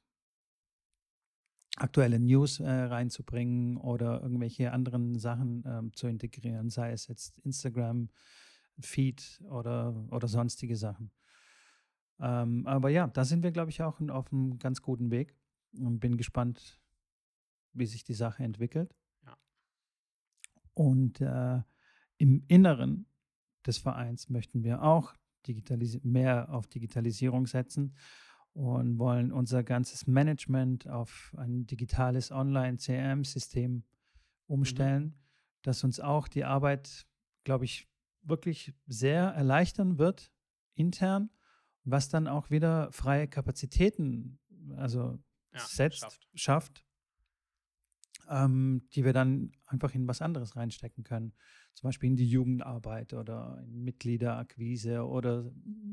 [1.77, 8.09] aktuelle News äh, reinzubringen oder irgendwelche anderen Sachen ähm, zu integrieren, sei es jetzt Instagram,
[8.79, 11.11] Feed oder, oder sonstige Sachen.
[12.19, 15.35] Ähm, aber ja, da sind wir, glaube ich, auch auf einem ganz guten Weg
[15.79, 16.79] und bin gespannt,
[17.73, 18.95] wie sich die Sache entwickelt.
[19.23, 19.37] Ja.
[20.73, 21.61] Und äh,
[22.17, 23.07] im Inneren
[23.65, 25.13] des Vereins möchten wir auch
[26.03, 27.95] mehr auf Digitalisierung setzen
[28.57, 33.83] und wollen unser ganzes Management auf ein digitales Online-CRM-System
[34.47, 35.13] umstellen,
[35.61, 37.05] das uns auch die Arbeit,
[37.43, 37.87] glaube ich,
[38.23, 40.31] wirklich sehr erleichtern wird
[40.73, 41.29] intern,
[41.83, 44.39] was dann auch wieder freie Kapazitäten,
[44.75, 45.19] also
[45.53, 46.27] Ja, selbst schafft.
[46.33, 46.83] schafft,
[48.27, 51.33] ähm, die wir dann einfach in was anderes reinstecken können.
[51.75, 55.51] Zum Beispiel in die Jugendarbeit oder in Mitgliederakquise oder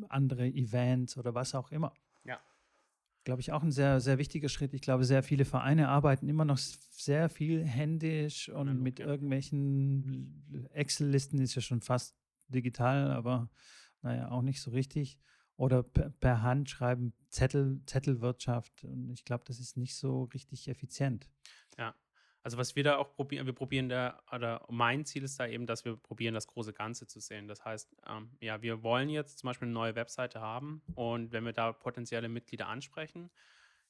[0.08, 1.92] andere Events oder was auch immer.
[2.24, 2.40] Ja.
[3.24, 4.74] Glaube ich auch ein sehr, sehr wichtiger Schritt.
[4.74, 9.06] Ich glaube, sehr viele Vereine arbeiten immer noch sehr viel händisch und Analog, mit ja.
[9.06, 12.14] irgendwelchen Excel-Listen ist ja schon fast
[12.48, 13.50] digital, aber
[14.02, 15.18] naja, auch nicht so richtig.
[15.56, 18.84] Oder per, per Hand schreiben, Zettel, Zettelwirtschaft.
[18.84, 21.28] Und ich glaube, das ist nicht so richtig effizient.
[22.44, 25.66] Also was wir da auch probieren, wir probieren da, oder mein Ziel ist da eben,
[25.66, 27.48] dass wir probieren, das große Ganze zu sehen.
[27.48, 31.46] Das heißt, ähm, ja, wir wollen jetzt zum Beispiel eine neue Webseite haben und wenn
[31.46, 33.30] wir da potenzielle Mitglieder ansprechen,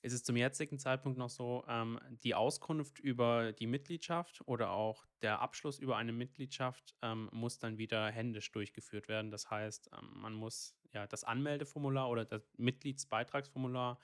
[0.03, 5.05] ist es zum jetzigen Zeitpunkt noch so, ähm, die Auskunft über die Mitgliedschaft oder auch
[5.23, 9.33] der Abschluss über eine Mitgliedschaft ähm, muss dann wieder händisch durchgeführt werden.
[9.33, 13.99] Das heißt, ähm, man muss ja das Anmeldeformular oder das Mitgliedsbeitragsformular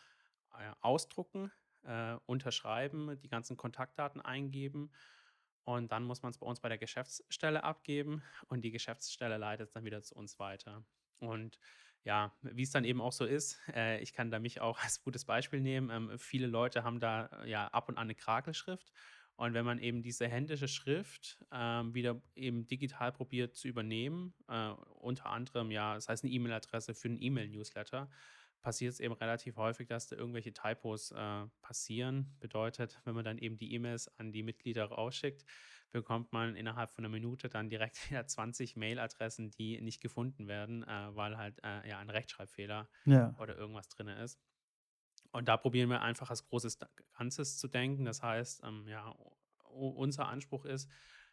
[0.55, 1.53] äh, ausdrucken,
[1.85, 4.91] äh, unterschreiben, die ganzen Kontaktdaten eingeben
[5.65, 9.69] und dann muss man es bei uns bei der Geschäftsstelle abgeben und die Geschäftsstelle leitet
[9.69, 10.85] es dann wieder zu uns weiter.
[11.19, 11.59] Und
[12.03, 15.03] ja, wie es dann eben auch so ist, äh, ich kann da mich auch als
[15.03, 15.91] gutes Beispiel nehmen.
[15.91, 18.91] Ähm, viele Leute haben da äh, ja ab und an eine Krakelschrift.
[19.37, 24.71] Und wenn man eben diese händische Schrift ähm, wieder eben digital probiert zu übernehmen, äh,
[24.99, 28.11] unter anderem ja, das heißt eine E-Mail-Adresse für einen E-Mail-Newsletter,
[28.63, 32.37] passiert es eben relativ häufig, dass da irgendwelche Typos äh, passieren.
[32.41, 35.45] Bedeutet, wenn man dann eben die E-Mails an die Mitglieder rausschickt,
[35.91, 40.83] bekommt man innerhalb von einer Minute dann direkt wieder 20 Mail-Adressen, die nicht gefunden werden,
[40.85, 43.35] äh, weil halt äh, ja ein Rechtschreibfehler Ja.
[43.39, 44.39] oder irgendwas drin ist.
[45.33, 46.79] Und da probieren wir einfach als großes
[47.17, 48.05] Ganzes zu denken.
[48.05, 49.15] Das heißt, ähm, ja,
[49.71, 50.91] unser Anspruch ist,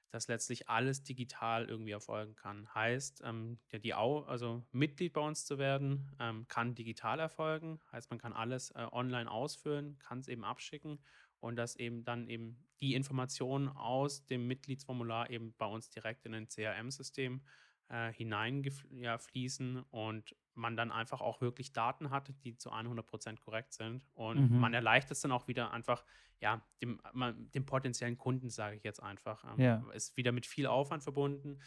[0.10, 2.74] dass letztlich alles digital irgendwie erfolgen kann.
[2.74, 7.80] Heißt, ähm, ja, die Au also Mitglied bei uns zu werden, ähm, kann digital erfolgen.
[7.92, 11.00] Heißt, man kann alles äh, online ausfüllen, kann es eben abschicken
[11.40, 16.34] und dass eben dann eben die Informationen aus dem Mitgliedsformular eben bei uns direkt in
[16.34, 17.42] ein CRM-System
[17.90, 23.74] äh, hineingefließen ja, und man dann einfach auch wirklich Daten hat, die zu 100% korrekt
[23.74, 24.06] sind.
[24.14, 24.60] Und Mhm.
[24.60, 26.04] man erleichtert es dann auch wieder einfach,
[26.40, 29.44] ja, dem, man, dem potenziellen Kunden, sage ich jetzt einfach.
[29.46, 29.84] Ähm, Ja.
[29.94, 31.60] Ist wieder mit viel Aufwand verbunden,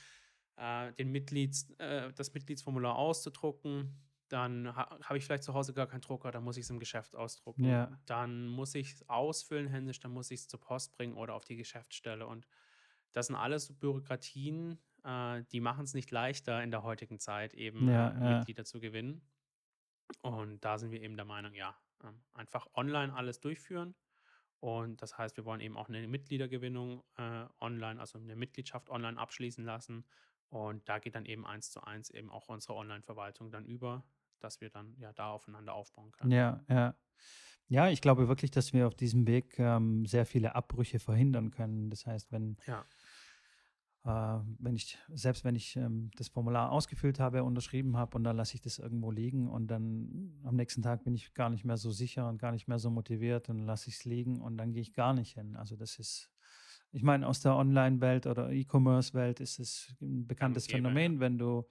[0.57, 3.98] äh, den Mitglieds, äh, das Mitgliedsformular auszudrucken.
[4.29, 6.79] Dann ha habe ich vielleicht zu Hause gar keinen Drucker, dann muss ich es im
[6.79, 7.64] Geschäft ausdrucken.
[7.64, 7.98] Ja.
[8.07, 11.44] Dann muss ich es ausfüllen händisch, dann muss ich es zur Post bringen oder auf
[11.44, 12.26] die Geschäftsstelle.
[12.26, 12.46] Und
[13.12, 17.54] das sind alles so Bürokratien, äh, die machen es nicht leichter in der heutigen Zeit,
[17.54, 18.36] eben Ja, äh.
[18.36, 19.22] Mitglieder zu gewinnen.
[20.22, 23.94] Und da sind wir eben der Meinung, ja, ähm, einfach online alles durchführen.
[24.58, 29.18] Und das heißt, wir wollen eben auch eine Mitgliedergewinnung äh, online, also eine Mitgliedschaft online
[29.18, 30.04] abschließen lassen.
[30.48, 34.04] Und da geht dann eben eins zu eins eben auch unsere Online-Verwaltung dann über,
[34.40, 36.32] dass wir dann ja da aufeinander aufbauen können.
[36.32, 36.94] Ja, ja.
[37.68, 41.88] Ja, ich glaube wirklich, dass wir auf diesem Weg ähm, sehr viele Abbrüche verhindern können.
[41.88, 42.84] Das heißt, wenn, Ja.
[44.04, 48.36] Äh, wenn ich, selbst wenn ich ähm, das Formular ausgefüllt habe, unterschrieben habe und dann
[48.36, 51.76] lasse ich das irgendwo liegen und dann am nächsten Tag bin ich gar nicht mehr
[51.76, 54.72] so sicher und gar nicht mehr so motiviert und lasse ich es liegen und dann
[54.72, 55.54] gehe ich gar nicht hin.
[55.56, 56.30] Also das ist,
[56.92, 60.84] ich meine, aus der Online-Welt oder E-Commerce-Welt ist es ein bekanntes gäbe, ja.
[60.84, 61.68] Phänomen, wenn du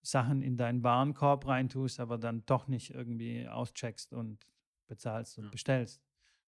[0.00, 4.46] Sachen in deinen Warenkorb reintust, aber dann doch nicht irgendwie auscheckst und
[4.86, 5.50] bezahlst und Ja.
[5.50, 6.00] bestellst.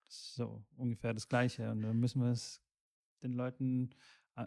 [0.07, 1.71] Das ist so ungefähr das Gleiche.
[1.71, 2.63] Und dann müssen wir es
[3.23, 3.91] den Leuten
[4.37, 4.47] äh,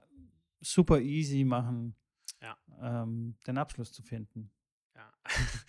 [0.62, 1.96] super easy machen,
[2.42, 2.58] Ja.
[2.82, 4.52] ähm, den Abschluss zu finden.
[4.96, 5.12] Ja.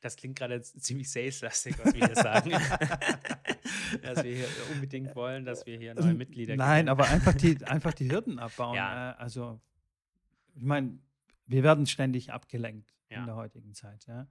[0.00, 2.50] Das klingt gerade ziemlich saleslastig, was wir hier sagen.
[4.02, 6.88] dass wir hier unbedingt wollen, dass wir hier neue Mitglieder Ähm, Nein, gewinnen.
[6.88, 8.76] aber einfach die, einfach die Hürden abbauen.
[8.76, 9.10] Ja.
[9.10, 9.60] Äh, also,
[10.54, 11.00] ich meine,
[11.46, 13.18] wir werden ständig abgelenkt Ja.
[13.20, 14.06] in der heutigen Zeit.
[14.06, 14.28] Ja?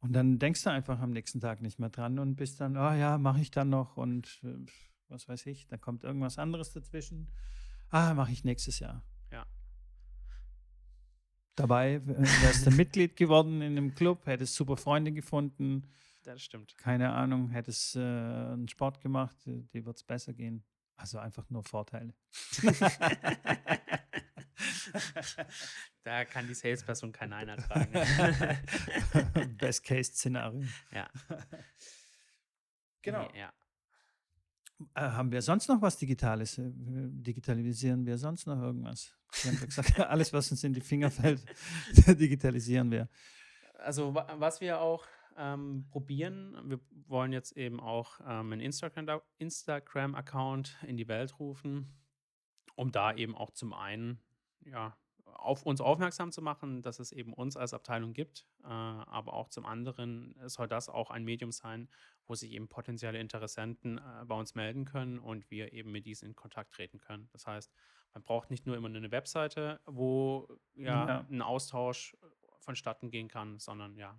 [0.00, 2.92] Und dann denkst du einfach am nächsten Tag nicht mehr dran und bist dann, oh
[2.92, 4.66] ja, mache ich dann noch und äh,
[5.08, 7.28] was weiß ich, da kommt irgendwas anderes dazwischen.
[7.90, 9.02] Ah, mache ich nächstes Jahr.
[9.32, 9.46] Ja.
[11.54, 15.88] Dabei äh, wärst du Mitglied geworden in einem Club, hättest super Freunde gefunden,
[16.24, 16.76] Das stimmt.
[16.78, 20.64] keine Ahnung, hättest äh, einen Sport gemacht, äh, dir wird es besser gehen.
[20.98, 22.14] Also einfach nur Vorteile.
[26.02, 27.92] da kann die Salesperson kein Nein ertragen.
[29.58, 30.64] Best-Case-Szenario.
[30.92, 31.08] ja.
[33.02, 33.28] Genau.
[33.32, 33.52] Nee, Ja.
[34.94, 36.58] Äh, haben wir sonst noch was Digitales?
[36.58, 39.14] Äh, digitalisieren wir sonst noch irgendwas?
[39.42, 41.44] Wir haben gesagt, alles, was uns in die Finger fällt,
[42.06, 43.08] digitalisieren wir.
[43.78, 45.06] Also wa- was wir auch
[45.38, 51.94] ähm, probieren, wir wollen jetzt eben auch ähm, einen Instagram- Instagram-Account in die Welt rufen,
[52.74, 54.20] um da eben auch zum einen
[54.60, 58.46] ja auf uns aufmerksam zu machen, dass es eben uns als Abteilung gibt.
[58.64, 61.88] Äh, aber auch zum anderen soll das auch ein Medium sein,
[62.26, 66.28] wo sich eben potenzielle Interessenten äh, bei uns melden können und wir eben mit diesen
[66.28, 67.28] in Kontakt treten können.
[67.32, 67.72] Das heißt,
[68.14, 71.26] man braucht nicht nur immer eine Webseite, wo ja, ja.
[71.30, 72.16] ein Austausch
[72.60, 74.18] vonstatten gehen kann, sondern ja,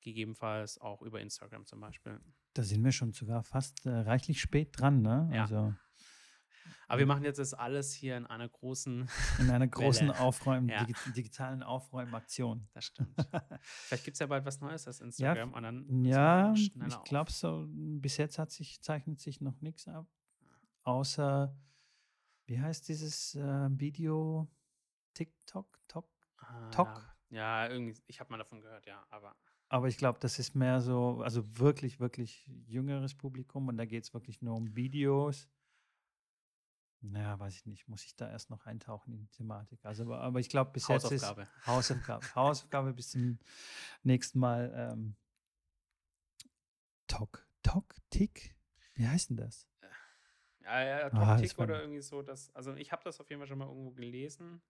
[0.00, 2.20] gegebenenfalls auch über Instagram zum Beispiel.
[2.54, 5.30] Da sind wir schon sogar fast äh, reichlich spät dran, ne?
[5.32, 5.42] Ja.
[5.42, 5.74] Also
[6.88, 10.84] aber wir machen jetzt das alles hier in einer großen In einer großen Aufräumen, ja.
[10.84, 12.68] dig digitalen Aufräumaktion.
[12.72, 13.14] Das stimmt.
[13.60, 15.52] Vielleicht gibt es ja bald was Neues als Instagram.
[15.52, 20.06] Ja, dann ja ich glaube so, bis jetzt hat sich, zeichnet sich noch nichts ab.
[20.82, 21.56] Außer,
[22.46, 24.48] wie heißt dieses äh, Video?
[25.14, 25.80] TikTok?
[25.88, 26.08] Tok?
[26.36, 27.16] Ah, Tok?
[27.30, 27.64] Ja.
[27.64, 29.34] ja, irgendwie, ich habe mal davon gehört, ja, aber.
[29.68, 34.04] Aber ich glaube, das ist mehr so, also wirklich, wirklich jüngeres Publikum und da geht
[34.04, 35.48] es wirklich nur um Videos
[37.12, 37.88] naja, weiß ich nicht.
[37.88, 39.84] Muss ich da erst noch eintauchen in die Thematik.
[39.84, 41.24] Also, aber, ich glaube, bis jetzt ist
[41.66, 42.34] Hausaufgabe.
[42.34, 43.38] Hausaufgabe bis zum
[44.02, 44.72] nächsten Mal.
[44.74, 45.16] Ähm,
[47.06, 48.56] Tok, Tok, Tick?
[48.94, 49.68] Wie heißt denn das?
[49.80, 49.86] Äh,
[50.64, 52.22] ja, ja, Tok, ah, Tick oder irgendwie so.
[52.22, 54.60] Das, also ich habe das auf jeden Fall schon mal irgendwo gelesen.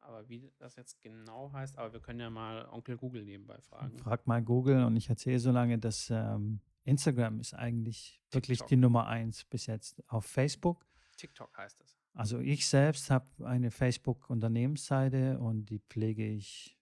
[0.00, 3.98] Aber wie das jetzt genau heißt, aber wir können ja mal Onkel Google nebenbei fragen.
[3.98, 8.34] Frag mal Google und ich erzähle so lange, dass ähm, Instagram ist eigentlich TikTok.
[8.34, 10.02] wirklich die Nummer eins bis jetzt.
[10.08, 10.86] Auf Facebook
[11.18, 11.98] TikTok heißt es.
[12.14, 16.78] Also ich selbst habe eine Facebook-Unternehmensseite und die pflege ich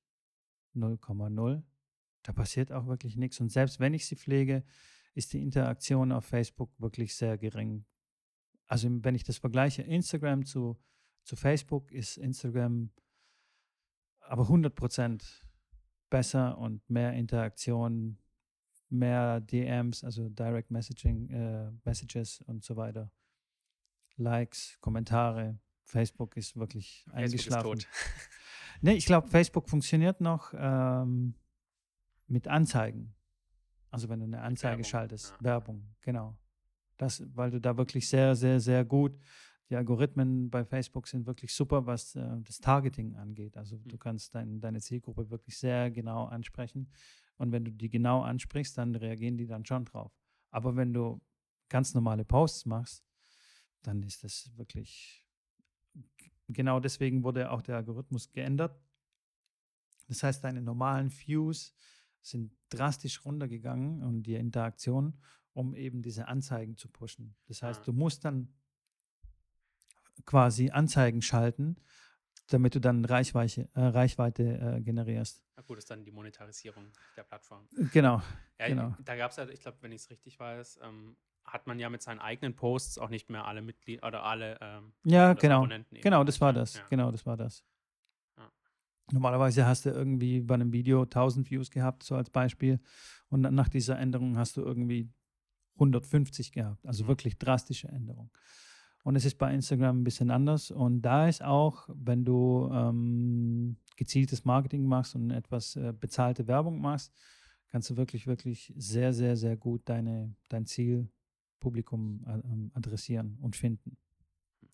[0.75, 1.63] 0,0.
[2.23, 3.41] Da passiert auch wirklich nichts.
[3.41, 4.65] Und selbst wenn ich sie pflege,
[5.15, 7.85] ist die Interaktion auf Facebook wirklich sehr gering.
[8.67, 10.77] Also wenn ich das vergleiche, Instagram zu,
[11.25, 12.91] zu Facebook, ist Instagram
[14.21, 15.23] aber 100%
[16.11, 18.19] besser und mehr Interaktion,
[18.89, 23.11] mehr DMs, also Direct Messaging, äh, Messages und so weiter.
[24.17, 25.59] Likes, Kommentare.
[25.85, 27.79] Facebook ist wirklich Facebook eingeschlafen.
[27.79, 27.89] Ist
[28.81, 31.35] nee, ich glaube, Facebook funktioniert noch ähm,
[32.27, 33.15] mit Anzeigen.
[33.91, 34.85] Also wenn du eine Anzeige Werbung.
[34.85, 35.45] schaltest, ja.
[35.45, 36.37] Werbung, genau.
[36.97, 39.19] Das, weil du da wirklich sehr, sehr, sehr gut,
[39.69, 43.57] die Algorithmen bei Facebook sind wirklich super, was äh, das Targeting angeht.
[43.57, 43.89] Also mhm.
[43.89, 46.91] du kannst dein, deine Zielgruppe wirklich sehr genau ansprechen.
[47.37, 50.13] Und wenn du die genau ansprichst, dann reagieren die dann schon drauf.
[50.51, 51.21] Aber wenn du
[51.69, 53.05] ganz normale Posts machst,
[53.83, 55.25] dann ist das wirklich,
[56.49, 58.81] genau deswegen wurde auch der Algorithmus geändert.
[60.09, 61.75] Das heißt, deine normalen Views
[62.21, 65.21] sind drastisch runtergegangen und die Interaktion,
[65.53, 67.37] um eben diese Anzeigen zu pushen.
[67.47, 67.85] Das heißt, ah.
[67.85, 68.53] du musst dann
[70.25, 71.77] quasi Anzeigen schalten,
[72.49, 75.43] damit du dann Reichweite, äh, Reichweite äh, generierst.
[75.57, 77.69] Na gut, ist dann die Monetarisierung der Plattform.
[77.93, 78.23] Genau.
[78.59, 78.95] Ja, genau.
[79.05, 81.89] Da gab es ja, ich glaube, wenn ich es richtig weiß, ähm, hat man ja
[81.89, 85.67] mit seinen eigenen Posts auch nicht mehr alle Mitglieder oder alle ähm, ja genau.
[85.91, 86.75] Genau das war das.
[86.75, 86.83] Ja.
[86.91, 87.65] genau das war das.
[88.37, 88.51] Ja.
[89.13, 92.81] normalerweise hast du irgendwie bei einem Video 1000 Views gehabt so als Beispiel
[93.29, 95.11] und nach dieser Änderung hast du irgendwie
[95.75, 96.87] 150 gehabt.
[96.87, 97.09] Also mhm.
[97.09, 98.31] wirklich drastische Änderung.
[99.05, 100.73] Und es ist bei Instagram ein bisschen anders.
[100.73, 106.81] Und da ist auch wenn du ähm, gezieltes Marketing machst und etwas äh, bezahlte Werbung
[106.81, 107.13] machst
[107.69, 111.09] kannst du wirklich wirklich sehr sehr sehr gut deine dein Ziel
[111.61, 113.97] Publikum äh, ähm, adressieren und finden.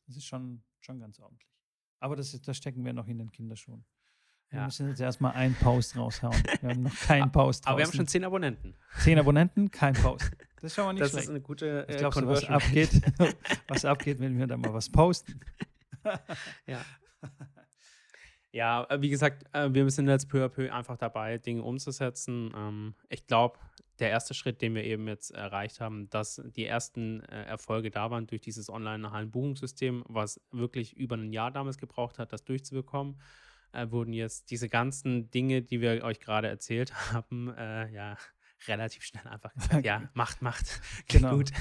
[0.06, 1.48] Das ist schon, schon ganz ordentlich.
[2.00, 3.84] Aber das, ist, das stecken wir noch in den Kinderschuhen.
[4.50, 4.64] Wir ja.
[4.66, 6.42] müssen jetzt erstmal einen Post raushauen.
[6.60, 7.66] Wir haben noch keinen Post.
[7.66, 8.74] Aber wir haben schon zehn Abonnenten.
[8.98, 10.30] Zehn Abonnenten, kein Post.
[10.56, 11.22] Das ist schon mal nicht das schlecht.
[11.22, 13.00] Das ist eine gute äh, Ich glaube, was abgeht,
[13.68, 15.40] was abgeht, wenn wir da mal was posten.
[16.66, 16.84] ja.
[18.52, 22.52] Ja, äh, wie gesagt, äh, wir sind jetzt peu à peu einfach dabei, Dinge umzusetzen.
[22.54, 23.58] Ähm, ich glaube,
[23.98, 28.10] der erste Schritt, den wir eben jetzt erreicht haben, dass die ersten äh, Erfolge da
[28.10, 33.18] waren durch dieses Online-Hallen-Buchungssystem, was wirklich über ein Jahr damals gebraucht hat, das durchzubekommen,
[33.86, 38.18] wurden jetzt diese ganzen Dinge, die wir euch gerade erzählt haben, äh, ja,
[38.68, 41.36] relativ schnell einfach gesagt, ja, macht, macht, genau.
[41.36, 41.52] gut.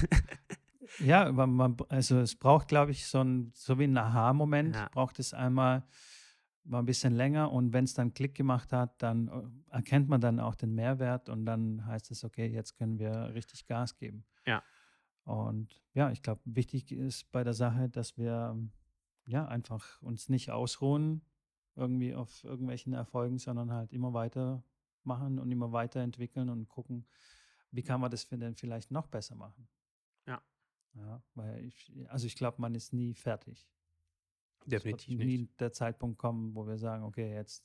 [0.98, 4.90] ja, man, also es braucht, glaube ich, so, ein, so wie ein Aha-Moment, ja.
[4.92, 5.84] braucht es einmal
[6.64, 10.20] war ein bisschen länger und wenn es dann Klick gemacht hat, dann äh, erkennt man
[10.20, 14.24] dann auch den Mehrwert und dann heißt es, okay, jetzt können wir richtig Gas geben.
[14.46, 14.62] Ja.
[15.24, 18.56] Und ja, ich glaube, wichtig ist bei der Sache, dass wir
[19.24, 21.22] ja einfach uns nicht ausruhen
[21.74, 24.64] irgendwie auf irgendwelchen Erfolgen, sondern halt immer weiter
[25.04, 27.06] machen und immer weiterentwickeln und gucken,
[27.70, 29.68] wie kann man das denn vielleicht noch besser machen.
[30.26, 30.42] Ja.
[30.94, 33.66] Ja, weil ich, also ich glaube, man ist nie fertig.
[34.66, 35.60] Definitiv nie nicht.
[35.60, 37.64] der Zeitpunkt kommen, wo wir sagen, okay, jetzt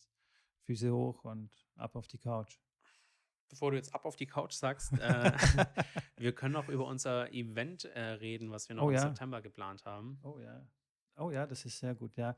[0.64, 2.60] Füße hoch und ab auf die Couch.
[3.50, 5.32] Bevor du jetzt ab auf die Couch sagst, äh,
[6.18, 9.02] wir können auch über unser Event äh, reden, was wir noch oh, im ja.
[9.02, 10.20] September geplant haben.
[10.24, 10.66] Oh ja.
[11.18, 12.36] Oh ja, das ist sehr gut, ja.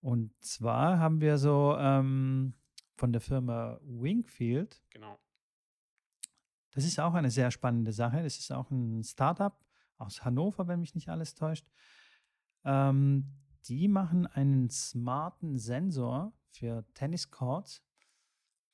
[0.00, 2.54] Und zwar haben wir so ähm,
[2.96, 4.82] von der Firma Wingfield.
[4.90, 5.18] Genau.
[6.72, 8.22] Das ist auch eine sehr spannende Sache.
[8.22, 9.56] Das ist auch ein Startup
[9.96, 11.66] aus Hannover, wenn mich nicht alles täuscht.
[12.64, 17.82] Ähm, die machen einen smarten Sensor für Tenniscourts.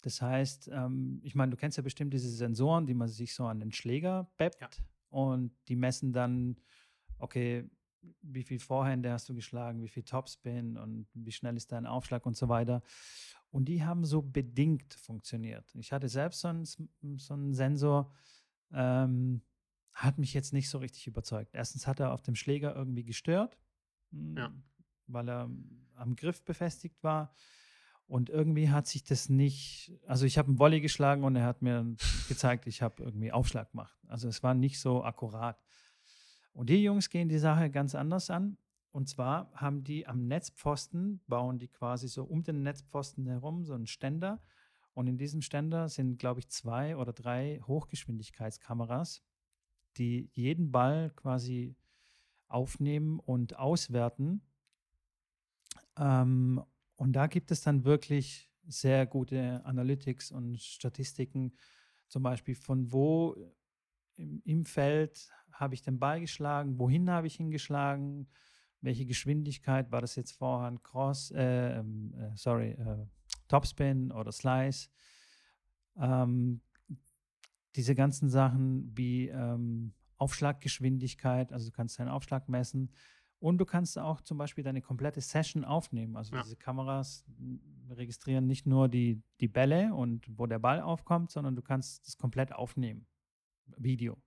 [0.03, 3.45] Das heißt, ähm, ich meine, du kennst ja bestimmt diese Sensoren, die man sich so
[3.47, 4.69] an den Schläger beppt Ja.
[5.11, 6.57] und die messen dann,
[7.19, 7.69] okay,
[8.23, 12.25] wie viel Vorhände hast du geschlagen, wie viel Topspin und wie schnell ist dein Aufschlag
[12.25, 12.83] und so weiter.
[13.51, 15.71] Und die haben so bedingt funktioniert.
[15.75, 18.15] Ich hatte selbst so einen, so einen Sensor,
[18.73, 19.43] ähm,
[19.93, 21.55] hat mich jetzt nicht so richtig überzeugt.
[21.55, 23.59] Erstens hat er auf dem Schläger irgendwie gestört,
[24.13, 24.51] Ja.
[25.13, 25.51] Weil er
[25.95, 27.33] am Griff befestigt war.
[28.07, 31.63] Und irgendwie hat sich das nicht, also ich habe einen Volley geschlagen und er hat
[31.63, 31.95] mir
[32.29, 33.97] gezeigt, ich habe irgendwie Aufschlag gemacht.
[34.09, 35.63] Also es war nicht so akkurat.
[36.53, 38.57] Und die Jungs gehen die Sache ganz anders an.
[38.91, 43.75] Und zwar haben die am Netzpfosten, bauen die quasi so um den Netzpfosten herum so
[43.75, 44.43] einen Ständer.
[44.93, 49.23] Und in diesem Ständer sind, glaube ich, zwei oder drei Hochgeschwindigkeitskameras,
[49.97, 51.77] die jeden Ball quasi
[52.49, 54.43] aufnehmen und auswerten.
[55.99, 56.63] Ähm,
[56.97, 61.53] und da gibt es dann wirklich sehr gute Analytics und Statistiken,
[62.09, 63.37] zum Beispiel von wo
[64.17, 68.29] im, im Feld habe ich den Ball geschlagen, wohin habe ich ihn geschlagen,
[68.81, 73.07] welche Geschwindigkeit war das jetzt Vorhand, Cross, äh, ähm, äh, sorry, äh,
[73.49, 74.89] Topspin oder Slice.
[75.97, 76.63] Ähm,
[77.77, 82.91] diese ganzen Sachen wie ähm, Aufschlaggeschwindigkeit, also du kannst deinen Aufschlag messen
[83.41, 86.17] und du kannst auch zum Beispiel deine komplette Session aufnehmen.
[86.17, 86.43] Also Ja.
[86.43, 91.57] diese Kameras mm, registrieren nicht nur die, die Bälle und wo der Ball aufkommt, sondern
[91.57, 93.07] du kannst das komplett aufnehmen,
[93.79, 94.23] Video,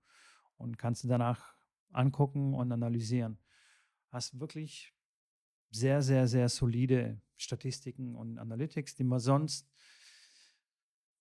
[0.58, 1.56] und kannst du danach
[1.92, 3.38] angucken und analysieren.
[4.10, 4.94] Hast wirklich
[5.70, 9.72] sehr, sehr, sehr solide Statistiken und Analytics, die man sonst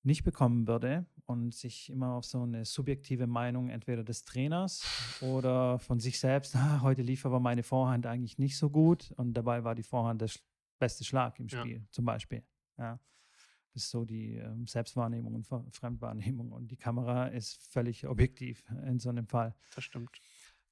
[0.03, 4.85] nicht bekommen würde und sich immer auf so eine subjektive Meinung entweder des Trainers
[5.21, 9.35] oder von sich selbst, ah, heute lief aber meine Vorhand eigentlich nicht so gut und
[9.35, 10.31] dabei war die Vorhand der
[10.79, 11.61] beste Schlag im Ja.
[11.61, 12.45] Spiel, zum Beispiel.
[12.79, 13.01] Ja.
[13.75, 18.65] Das ist so die ähm, Selbstwahrnehmung und Ver- Fremdwahrnehmung und die Kamera ist völlig objektiv
[18.87, 19.55] in so einem Fall.
[19.75, 20.11] Das stimmt.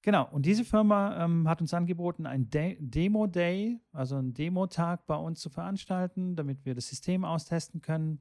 [0.03, 5.17] Genau, und diese Firma ähm, hat uns angeboten, einen De Demo-Day, also einen Demo-Tag bei
[5.17, 8.21] uns zu veranstalten, damit wir das System austesten können.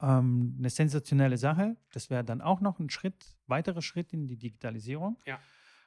[0.00, 1.76] Ähm, eine sensationelle Sache.
[1.92, 5.18] Das wäre dann auch noch ein Schritt, weiterer Schritt in die Digitalisierung.
[5.26, 5.38] Ja.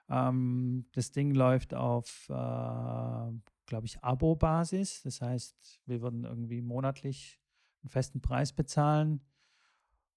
[0.09, 5.01] Ähm, das Ding läuft auf, äh, glaube ich, Abo-Basis.
[5.03, 7.39] Das heißt, wir würden irgendwie monatlich
[7.81, 9.21] einen festen Preis bezahlen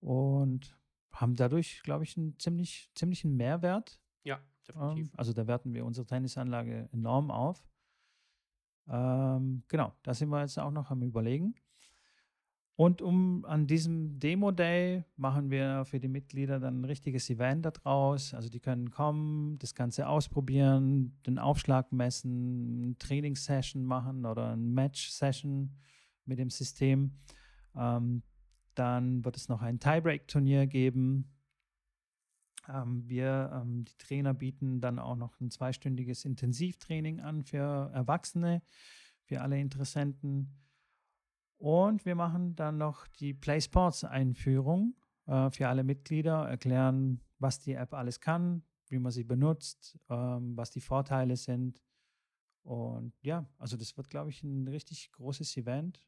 [0.01, 0.79] und
[1.13, 4.01] haben dadurch, glaube ich, einen ziemlich, ziemlichen Mehrwert.
[4.25, 5.09] Ja, definitiv.
[5.09, 7.67] Ähm, also da werten wir unsere Tennisanlage enorm auf.
[8.89, 11.55] Ähm, genau, da sind wir jetzt auch noch am Überlegen.
[12.77, 18.35] Und um an diesem Demo-Day machen wir für die Mitglieder dann ein richtiges Event daraus.
[18.35, 24.63] Also die können kommen, das Ganze ausprobieren, den Aufschlag messen, eine Trainingssession machen oder eine
[24.63, 25.71] Match-Session
[26.27, 27.13] mit dem System.
[27.75, 28.23] Ähm,
[28.75, 31.33] dann wird es noch ein Tiebreak-Turnier geben.
[32.69, 38.61] Ähm, wir, ähm, die Trainer bieten dann auch noch ein zweistündiges Intensivtraining an für Erwachsene,
[39.25, 40.66] für alle Interessenten.
[41.59, 44.95] Und wir machen dann noch die Play Sports Einführung
[45.27, 50.57] äh, für alle Mitglieder, erklären, was die App alles kann, wie man sie benutzt, ähm,
[50.57, 51.83] was die Vorteile sind.
[52.63, 56.03] Und ja, also das wird, glaube ich, ein richtig großes Event.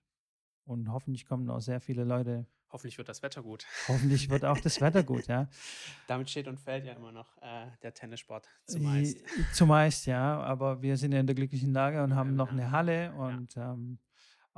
[0.64, 2.46] Und hoffentlich kommen auch sehr viele Leute.
[2.70, 3.64] Hoffentlich wird das Wetter gut.
[3.88, 5.48] Hoffentlich wird auch das Wetter gut, ja.
[6.08, 9.16] Damit steht und fällt ja immer noch äh, der Tennissport zumeist.
[9.16, 10.38] I- Zumeist, ja.
[10.42, 12.52] Aber wir sind ja in der glücklichen Lage und haben noch Ja.
[12.52, 13.98] eine Halle und ähm,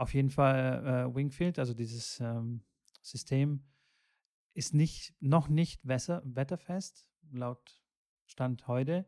[0.01, 2.63] auf jeden Fall äh, Wingfield, also dieses ähm,
[3.03, 3.65] System,
[4.55, 7.83] ist nicht, noch nicht wässer, wetterfest, laut
[8.25, 9.07] Stand heute.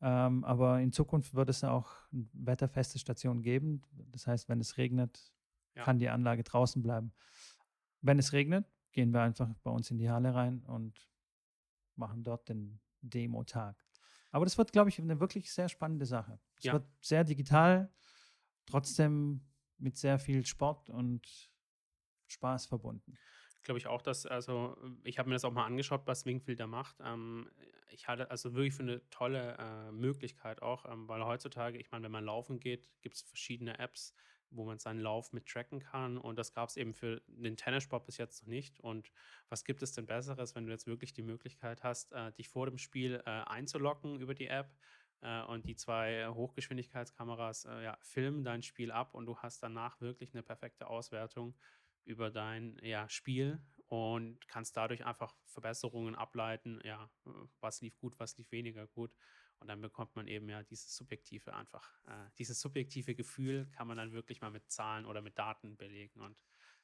[0.00, 3.82] Ähm, aber in Zukunft wird es auch eine wetterfeste Station geben.
[4.10, 5.32] Das heißt, wenn es regnet,
[5.74, 5.84] Ja.
[5.84, 7.12] kann die Anlage draußen bleiben.
[8.00, 11.08] Wenn es regnet, gehen wir einfach bei uns in die Halle rein und
[11.96, 13.76] machen dort den Demo-Tag.
[14.30, 16.38] Aber das wird, glaube ich, eine wirklich sehr spannende Sache.
[16.58, 16.74] Es Ja.
[16.74, 17.90] wird sehr digital,
[18.66, 19.40] trotzdem
[19.82, 21.50] mit sehr viel Sport und
[22.26, 23.18] Spaß verbunden.
[23.62, 26.66] glaube ich auch, dass, also ich habe mir das auch mal angeschaut, was Wingfield da
[26.66, 26.96] macht.
[27.00, 27.50] Ähm,
[27.90, 32.04] ich halte also wirklich für eine tolle äh, Möglichkeit auch, ähm, weil heutzutage, ich meine,
[32.04, 34.14] wenn man laufen geht, gibt es verschiedene Apps,
[34.50, 38.04] wo man seinen Lauf mit tracken kann und das gab es eben für den Tennissport
[38.06, 38.80] bis jetzt noch nicht.
[38.80, 39.12] Und
[39.48, 42.66] was gibt es denn Besseres, wenn du jetzt wirklich die Möglichkeit hast, äh, dich vor
[42.66, 44.74] dem Spiel äh, einzuloggen über die App?
[45.22, 50.00] Äh, und die zwei Hochgeschwindigkeitskameras äh, ja, filmen dein Spiel ab und du hast danach
[50.00, 51.56] wirklich eine perfekte Auswertung
[52.04, 57.10] über dein ja, Spiel und kannst dadurch einfach Verbesserungen ableiten, ja,
[57.60, 59.14] was lief gut, was lief weniger gut.
[59.60, 63.96] Und dann bekommt man eben ja dieses subjektive einfach, äh, dieses subjektive Gefühl kann man
[63.96, 66.20] dann wirklich mal mit Zahlen oder mit Daten belegen.
[66.20, 66.42] Und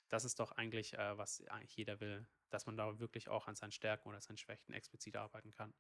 [0.09, 3.57] das ist doch eigentlich, äh, was eigentlich jeder will, dass man da wirklich auch an
[3.57, 5.75] seinen Stärken oder seinen Schwächen explizit arbeiten kann.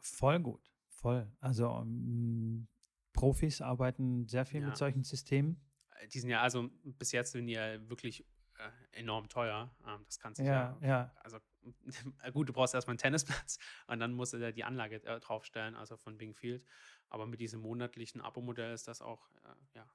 [0.00, 1.30] Voll gut, voll.
[1.40, 2.68] Also um, ähm,
[3.12, 4.68] Profis arbeiten sehr viel ja.
[4.68, 5.60] mit solchen Systemen.
[5.96, 8.24] Äh, die sind ja, also bis jetzt sind die ja wirklich
[8.58, 9.74] äh, enorm teuer.
[9.86, 11.14] Ähm, das kann sich ja, ja, ja.
[11.22, 11.38] Also
[12.32, 15.74] gut, du brauchst erstmal einen Tennisplatz und dann musst du da die Anlage äh, draufstellen,
[15.74, 16.64] also von Bing Field.
[17.08, 19.90] Aber mit diesem monatlichen Abo-Modell ist das auch, äh, ja.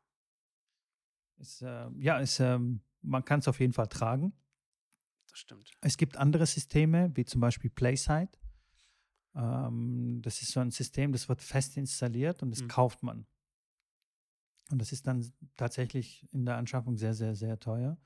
[1.37, 4.33] Ist, äh, ja, ist, ähm, man kann es auf jeden Fall tragen.
[5.29, 5.71] Das stimmt.
[5.81, 8.29] Es gibt andere Systeme, wie zum Beispiel PlaySide.
[9.35, 12.67] Ähm, das ist so ein System, das wird fest installiert und das mhm.
[12.67, 13.25] kauft man.
[14.71, 15.25] Und das ist dann
[15.55, 17.97] tatsächlich in der Anschaffung sehr, sehr, sehr teuer.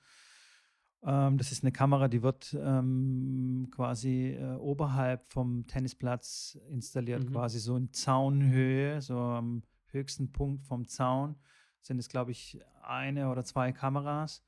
[1.03, 7.31] Ähm, das ist eine Kamera, die wird ähm, quasi äh, oberhalb vom Tennisplatz installiert, mhm.
[7.31, 11.35] quasi so in Zaunhöhe, so am höchsten Punkt vom Zaun
[11.81, 14.43] sind es, glaube ich, eine oder zwei Kameras.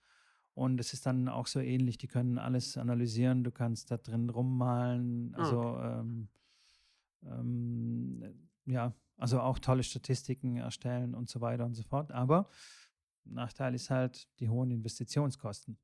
[0.53, 4.29] Und es ist dann auch so ähnlich, die können alles analysieren, du kannst da drin
[4.29, 5.99] rummalen, ah, also okay.
[5.99, 6.27] ähm,
[7.23, 12.11] ähm, ja, also auch tolle Statistiken erstellen und so weiter und so fort.
[12.11, 12.49] Aber
[13.23, 15.77] Nachteil ist halt die hohen Investitionskosten.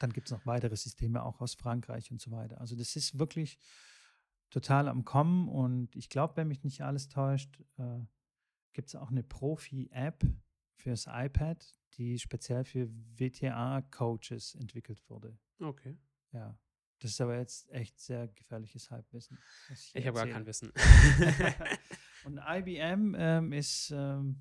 [0.00, 2.60] Dann gibt es noch weitere Systeme, auch aus Frankreich und so weiter.
[2.60, 3.58] Also das ist wirklich
[4.50, 8.00] total am Kommen und ich glaube, wenn mich nicht alles täuscht, äh,
[8.72, 10.24] gibt es auch eine Profi-App
[10.74, 11.64] fürs iPad,
[11.94, 15.38] die speziell für WTA-Coaches entwickelt wurde.
[15.60, 15.96] Okay.
[16.32, 16.58] Ja.
[17.04, 19.38] Das ist aber jetzt echt sehr gefährliches Halbwissen.
[19.92, 20.72] Ich, habe gar kein Wissen.
[22.24, 24.40] und IBM ähm, ist ähm,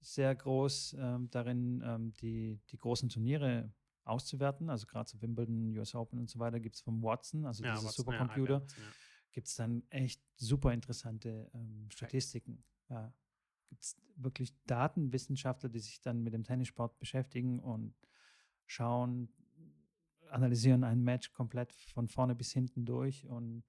[0.00, 4.70] sehr groß ähm, darin, ähm, die, die großen Turniere auszuwerten.
[4.70, 7.76] Also gerade zu Wimbledon, US Open und so weiter gibt es vom Watson, also ja,
[7.76, 8.92] diese Supercomputer, ja, ja.
[9.30, 12.64] gibt es dann echt super interessante ähm, Statistiken.
[12.88, 13.14] Ja.
[13.68, 17.94] Gibt es wirklich Datenwissenschaftler, die sich dann mit dem Tennissport beschäftigen und
[18.66, 19.32] schauen,
[20.30, 23.64] analysieren ein Match komplett von vorne bis hinten durch und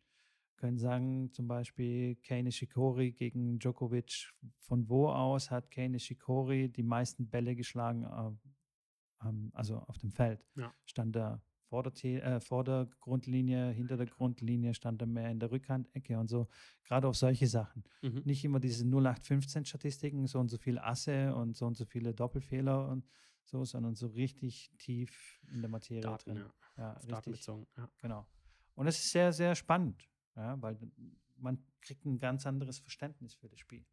[0.57, 6.83] können sagen, zum Beispiel Kane Shikori gegen Djokovic, von wo aus hat Kane Shikori die
[6.83, 10.45] meisten Bälle geschlagen äh, ähm, also auf dem Feld.
[10.55, 10.73] Ja.
[10.85, 11.41] Stand er
[11.71, 16.19] vor der, äh, vor der Grundlinie, hinter der Grundlinie, stand er mehr in der Rückhandecke
[16.19, 16.47] und so.
[16.83, 17.83] Gerade auf solche Sachen.
[18.01, 18.23] Mhm.
[18.25, 22.89] Nicht immer diese 0815-Statistiken, so und so viele Asse und so und so viele Doppelfehler
[22.89, 23.05] und
[23.43, 26.45] so, sondern so richtig tief in der Materie Daten, drin.
[26.77, 27.45] Ja, ja richtig.
[27.47, 27.89] Ja.
[27.97, 28.27] Genau.
[28.75, 30.77] Und es ist sehr, sehr spannend, ja, weil
[31.37, 33.85] man kriegt ein ganz anderes Verständnis für das Spiel.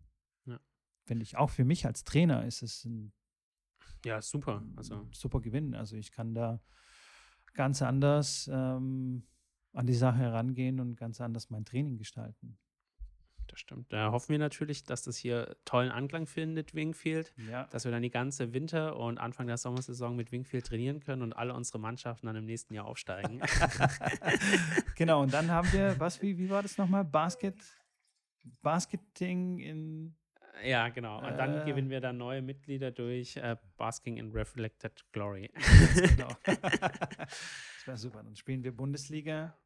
[0.44, 0.61] Ja.
[1.05, 3.12] Finde ich auch für mich als Trainer ist es ein
[4.05, 4.62] ja, super.
[4.76, 5.09] Also.
[5.12, 5.74] Super Gewinn.
[5.74, 6.61] Also ich kann da
[7.55, 9.26] ganz anders ähm,
[9.72, 12.59] an die Sache herangehen und ganz anders mein Training gestalten.
[13.59, 13.92] Das stimmt.
[13.92, 17.32] Da hoffen wir natürlich, dass das hier tollen Anklang findet, Wingfield.
[17.50, 17.64] Ja.
[17.64, 21.32] Dass wir dann die ganze Winter- und Anfang der Sommersaison mit Wingfield trainieren können und
[21.32, 23.40] alle unsere Mannschaften dann im nächsten Jahr aufsteigen.
[24.96, 27.04] genau, und dann haben wir, was, wie, wie war das nochmal?
[27.04, 27.56] Basket,
[28.62, 30.14] Basketing in
[30.64, 31.18] ja, genau.
[31.18, 35.52] Und dann äh, gewinnen wir dann neue Mitglieder durch äh, Basking in Reflected Glory.
[35.94, 36.28] genau.
[36.44, 38.24] das wäre super.
[38.24, 39.56] Dann spielen wir Bundesliga.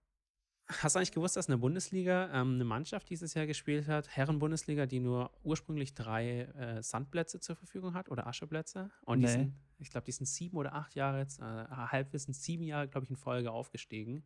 [0.68, 4.86] Hast du eigentlich gewusst, dass eine Bundesliga ähm, eine Mannschaft dieses Jahr gespielt hat, Herren-Bundesliga,
[4.86, 8.90] die nur ursprünglich drei äh, Sandplätze zur Verfügung hat oder Ascheplätze?
[9.04, 9.26] Und nee.
[9.26, 12.88] die sind, ich glaube, die sind sieben oder acht Jahre jetzt, äh, Halbwissen, sieben Jahre,
[12.88, 14.24] glaube ich, in Folge aufgestiegen.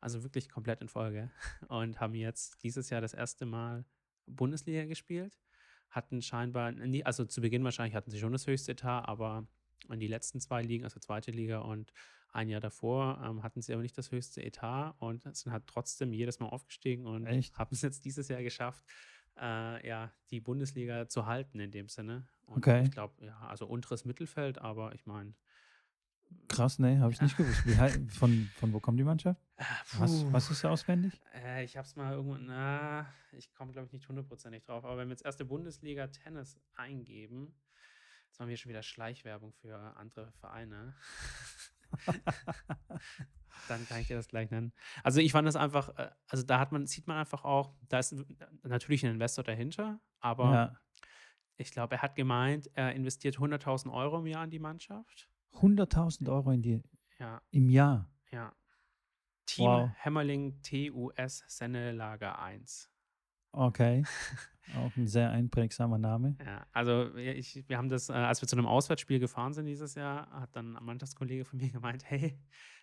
[0.00, 1.30] Also wirklich komplett in Folge.
[1.68, 3.84] Und haben jetzt dieses Jahr das erste Mal
[4.26, 5.38] Bundesliga gespielt
[5.92, 6.72] hatten scheinbar,
[7.04, 9.46] also zu Beginn wahrscheinlich hatten sie schon das höchste Etat, aber
[9.88, 11.92] in die letzten zwei Ligen, also zweite Liga und
[12.32, 16.12] ein Jahr davor, ähm, hatten sie aber nicht das höchste Etat und sind halt trotzdem
[16.12, 17.58] jedes Mal aufgestiegen und Echt?
[17.58, 18.84] haben es jetzt dieses Jahr geschafft,
[19.38, 22.26] äh, ja, die Bundesliga zu halten in dem Sinne.
[22.46, 22.82] Und okay.
[22.84, 25.34] ich glaube, ja, also unteres Mittelfeld, aber ich meine,
[26.48, 27.66] Krass, nee, habe ich nicht gewusst.
[27.66, 29.40] Wie, von, von wo kommt die Mannschaft?
[29.56, 29.64] Äh,
[29.98, 31.20] was, was ist auswendig?
[31.34, 34.96] Äh, ich habe es mal irgendwo, na, ich komme glaube ich nicht hundertprozentig drauf, aber
[34.98, 37.54] wenn wir jetzt erste Bundesliga Tennis eingeben,
[38.32, 40.94] jetzt machen wir schon wieder Schleichwerbung für andere Vereine.
[43.68, 44.72] Dann kann ich dir das gleich nennen.
[45.04, 47.98] Also ich fand das einfach, äh, also da hat man, sieht man einfach auch, da
[47.98, 48.14] ist
[48.62, 50.80] natürlich ein Investor dahinter, aber ja.
[51.58, 56.32] ich glaube, er hat gemeint, er investiert 100.000 Euro im Jahr in die Mannschaft 100.000
[56.32, 56.82] Euro in die,
[57.18, 57.42] ja.
[57.50, 58.10] im Jahr.
[58.30, 58.56] Ja.
[59.44, 59.90] Team wow.
[59.96, 62.90] Hämmerling TUS Sennelager 1.
[63.52, 64.04] Okay.
[64.76, 66.36] Auch ein sehr einprägsamer Name.
[66.44, 69.94] Ja, also ich, wir haben das, äh, als wir zu einem Auswärtsspiel gefahren sind dieses
[69.94, 72.38] Jahr, hat dann ein Mannschaftskollege von mir gemeint, hey,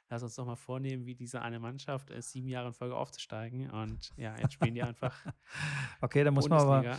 [0.09, 3.69] lass uns doch mal vornehmen, wie diese eine Mannschaft äh, sieben Jahre in Folge aufzusteigen.
[3.71, 5.15] Und ja, jetzt spielen die einfach.
[6.01, 6.97] okay, da muss man aber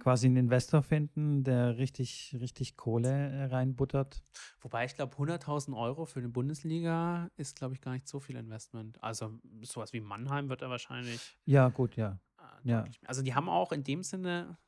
[0.00, 4.22] quasi einen Investor finden, der richtig, richtig Kohle äh, reinbuttert.
[4.60, 8.36] Wobei ich glaube, 100.000 Euro für eine Bundesliga ist, glaube ich, gar nicht so viel
[8.36, 9.02] Investment.
[9.02, 11.36] Also sowas wie Mannheim wird er wahrscheinlich.
[11.44, 12.20] Ja, gut, ja.
[12.64, 12.84] Ja.
[13.06, 14.58] Also die haben auch in dem Sinne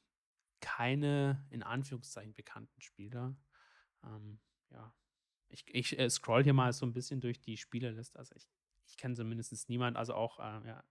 [0.60, 3.36] keine, in Anführungszeichen, bekannten Spieler.
[4.04, 4.38] Ähm,
[4.70, 4.94] ja,
[5.48, 8.18] ich, ich äh, scroll hier mal so ein bisschen durch die Spielerliste.
[8.18, 8.48] Also ich,
[8.86, 9.96] ich kenne zumindest niemand.
[9.96, 10.84] Also auch äh, ja,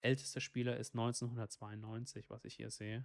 [0.00, 3.04] ältester Spieler ist 1992, was ich hier sehe.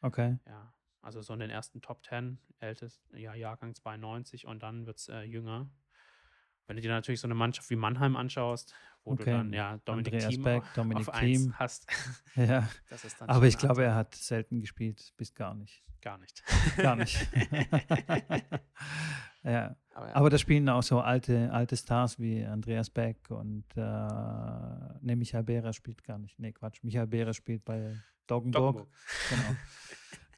[0.00, 0.38] Okay.
[0.46, 4.98] Ja, also so in den ersten Top 10, ältest, ja, Jahrgang 92 und dann wird
[4.98, 5.70] es äh, jünger.
[6.70, 9.24] Wenn du dir natürlich so eine Mannschaft wie Mannheim anschaust, wo okay.
[9.24, 11.52] du dann ja Dominik Andreas Thiem Beck, Dominik auf Thiem.
[11.58, 11.90] hast.
[12.36, 12.68] ja.
[13.26, 15.82] Aber ich glaube, er hat selten gespielt, bis gar nicht.
[16.00, 16.44] Gar nicht.
[16.76, 17.28] Gar nicht.
[19.42, 19.74] ja.
[19.94, 20.14] Aber, ja.
[20.14, 25.42] Aber, da spielen auch so alte, alte Stars wie Andreas Beck und äh, ne, Michael
[25.42, 26.38] Behrer spielt gar nicht.
[26.38, 26.84] Ne, Quatsch.
[26.84, 27.96] Michael Behrer spielt bei
[28.28, 28.86] Doggenburg.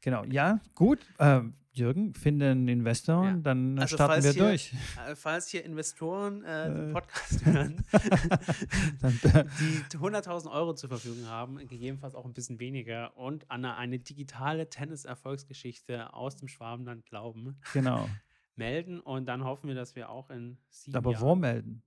[0.00, 0.22] Genau.
[0.22, 0.32] genau.
[0.32, 1.00] Ja, gut.
[1.18, 1.42] Äh,
[1.74, 3.32] Jürgen, finde einen Investor, ja.
[3.34, 4.74] dann also starten wir hier, durch.
[5.06, 6.92] Äh, falls hier Investoren äh, den äh.
[6.92, 13.64] Podcast hören, die 100.000 Euro zur Verfügung haben, gegebenenfalls auch ein bisschen weniger und an
[13.64, 18.06] eine digitale Tennis-Erfolgsgeschichte aus dem Schwabenland glauben, genau.
[18.54, 21.82] melden und dann hoffen wir, dass wir auch in sieben Aber Jahren wo melden?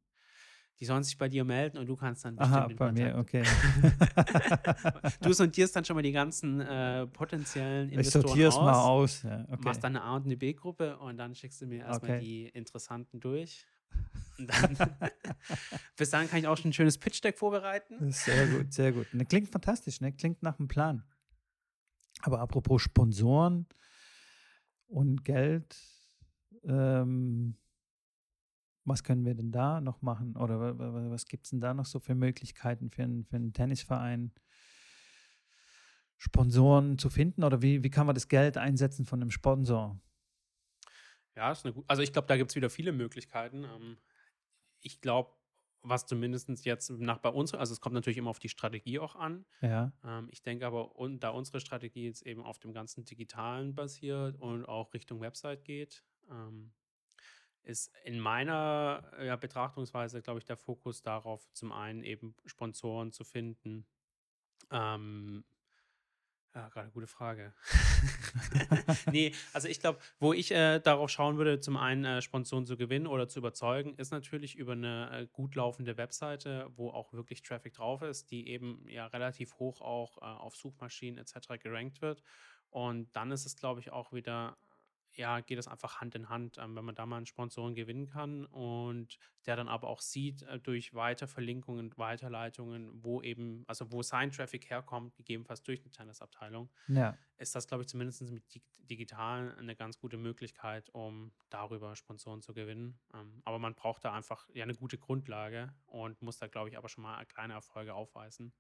[0.80, 3.44] Die sollen sich bei dir melden und du kannst dann bestimmt Aha, bei mir, okay.
[5.22, 8.62] du sortierst dann schon mal die ganzen äh, potenziellen Investoren ich sortier's aus.
[8.62, 9.24] mal aus.
[9.24, 9.62] Ja, okay.
[9.64, 12.20] Machst dann eine A und eine B-Gruppe und dann schickst du mir erstmal okay.
[12.20, 13.66] die Interessanten durch.
[14.38, 14.78] Und dann,
[15.96, 18.12] bis dahin kann ich auch schon ein schönes Pitch-Deck vorbereiten.
[18.12, 19.14] Sehr gut, sehr gut.
[19.14, 20.12] Ne, klingt fantastisch, ne?
[20.12, 21.04] klingt nach einem Plan.
[22.22, 23.68] Aber apropos Sponsoren
[24.88, 25.78] und Geld,
[26.64, 27.56] ähm,
[28.86, 30.38] was können wir denn da noch machen?
[30.38, 30.78] Oder
[31.10, 34.32] was gibt es denn da noch so für Möglichkeiten für einen, für einen Tennisverein,
[36.18, 37.44] Sponsoren zu finden?
[37.44, 40.00] Oder wie, wie kann man das Geld einsetzen von einem Sponsor?
[41.36, 43.64] Ja, ist eine gut, also ich glaube, da gibt es wieder viele Möglichkeiten.
[43.66, 43.98] Ähm,
[44.80, 45.32] ich glaube,
[45.82, 49.16] was zumindest jetzt nach bei uns, also es kommt natürlich immer auf die Strategie auch
[49.16, 49.46] an.
[49.62, 49.92] Ja.
[50.04, 54.40] Ähm, ich denke aber, und da unsere Strategie jetzt eben auf dem ganzen Digitalen basiert
[54.40, 56.72] und auch Richtung Website geht, ähm,
[57.66, 63.24] ist in meiner ja, Betrachtungsweise, glaube ich, der Fokus darauf, zum einen eben Sponsoren zu
[63.24, 63.86] finden.
[64.72, 65.44] Ähm,
[66.56, 67.54] ja, gerade gute Frage.
[69.12, 72.78] nee, also ich glaube, wo ich äh, darauf schauen würde, zum einen äh, Sponsoren zu
[72.78, 77.44] gewinnen oder zu überzeugen, ist natürlich über eine äh, gut laufende Webseite, wo auch wirklich
[77.44, 81.62] Traffic drauf ist, die eben ja relativ hoch auch äh, auf Suchmaschinen etc.
[81.62, 82.24] gerankt wird.
[82.70, 84.58] Und dann ist es, glaube ich, auch wieder
[85.18, 88.08] ja, geht das einfach Hand in Hand, ähm, wenn man da mal einen Sponsoren gewinnen
[88.08, 94.02] kann und der dann aber auch sieht äh, durch Weiterverlinkungen, Weiterleitungen, wo eben, also wo
[94.02, 97.18] sein Traffic herkommt, gegebenenfalls durch eine Tennisabteilung, ja.
[97.38, 98.44] ist das, glaube ich, zumindest mit
[98.78, 103.00] digital eine ganz gute Möglichkeit, um darüber Sponsoren zu gewinnen.
[103.14, 106.78] Ähm, aber man braucht da einfach ja eine gute Grundlage und muss da, glaube ich,
[106.78, 108.54] aber schon mal kleine Erfolge aufweisen.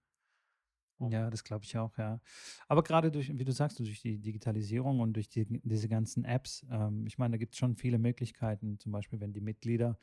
[0.99, 2.19] Ja, das glaube ich auch, ja.
[2.67, 6.65] Aber gerade durch, wie du sagst, durch die Digitalisierung und durch die, diese ganzen Apps,
[6.69, 8.79] ähm, ich meine, da gibt es schon viele Möglichkeiten.
[8.79, 9.97] Zum Beispiel, wenn die Mitglieder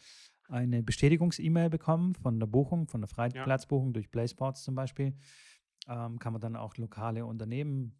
[0.49, 3.93] eine Bestätigungs-E-Mail bekommen von der Buchung, von der Freiplatzbuchung ja.
[3.93, 5.17] durch PlaySports zum Beispiel,
[5.89, 7.97] ähm, kann man dann auch lokale Unternehmen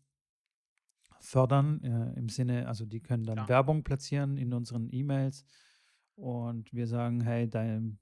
[1.21, 3.49] fördern, äh, im Sinne, also die können dann ja.
[3.49, 5.45] Werbung platzieren in unseren E-Mails
[6.17, 7.99] und wir sagen, hey, dein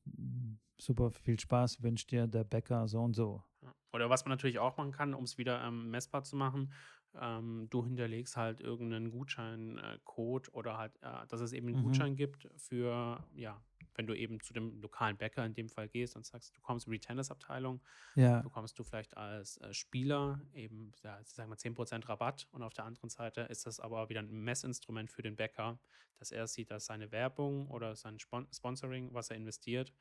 [0.78, 3.45] super viel Spaß wünscht dir der Bäcker so und so.
[3.93, 6.72] Oder was man natürlich auch machen kann, um es wieder ähm, messbar zu machen,
[7.20, 11.82] ähm, du hinterlegst halt irgendeinen Gutscheincode äh, oder halt, äh, dass es eben einen mhm.
[11.84, 13.61] Gutschein gibt für, ja,
[13.95, 16.86] wenn du eben zu dem lokalen Bäcker in dem Fall gehst und sagst, du kommst
[16.86, 17.80] über die Tennisabteilung,
[18.14, 18.41] ja.
[18.41, 22.84] bekommst du vielleicht als äh, Spieler eben, ja, sagen wir 10% Rabatt und auf der
[22.84, 25.78] anderen Seite ist das aber wieder ein Messinstrument für den Bäcker,
[26.18, 29.93] dass er sieht, dass seine Werbung oder sein Spon Sponsoring, was er investiert,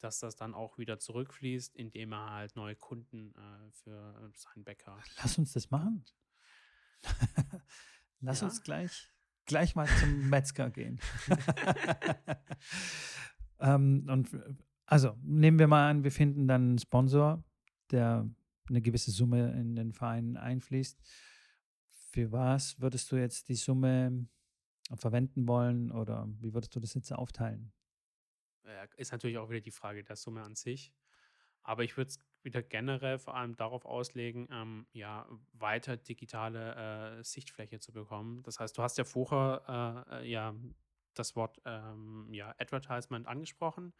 [0.00, 4.98] dass das dann auch wieder zurückfließt, indem er halt neue Kunden äh, für seinen Bäcker.
[5.22, 6.04] Lass uns das machen.
[8.20, 8.48] Lass ja.
[8.48, 9.10] uns gleich,
[9.46, 11.00] gleich mal zum Metzger gehen.
[13.60, 14.28] ähm, und
[14.86, 17.42] also nehmen wir mal an, wir finden dann einen Sponsor,
[17.90, 18.28] der
[18.68, 20.98] eine gewisse Summe in den Verein einfließt.
[21.88, 24.26] Für was würdest du jetzt die Summe
[24.94, 27.72] verwenden wollen oder wie würdest du das jetzt aufteilen?
[28.96, 30.92] Ist natürlich auch wieder die Frage der Summe an sich.
[31.62, 37.22] Aber ich würde es wieder generell vor allem darauf auslegen, ähm, ja, weiter digitale äh,
[37.22, 38.42] Sichtfläche zu bekommen.
[38.42, 40.54] Das heißt, du hast ja vorher äh, äh ja
[41.14, 43.92] das Wort ähm, ja, Advertisement angesprochen.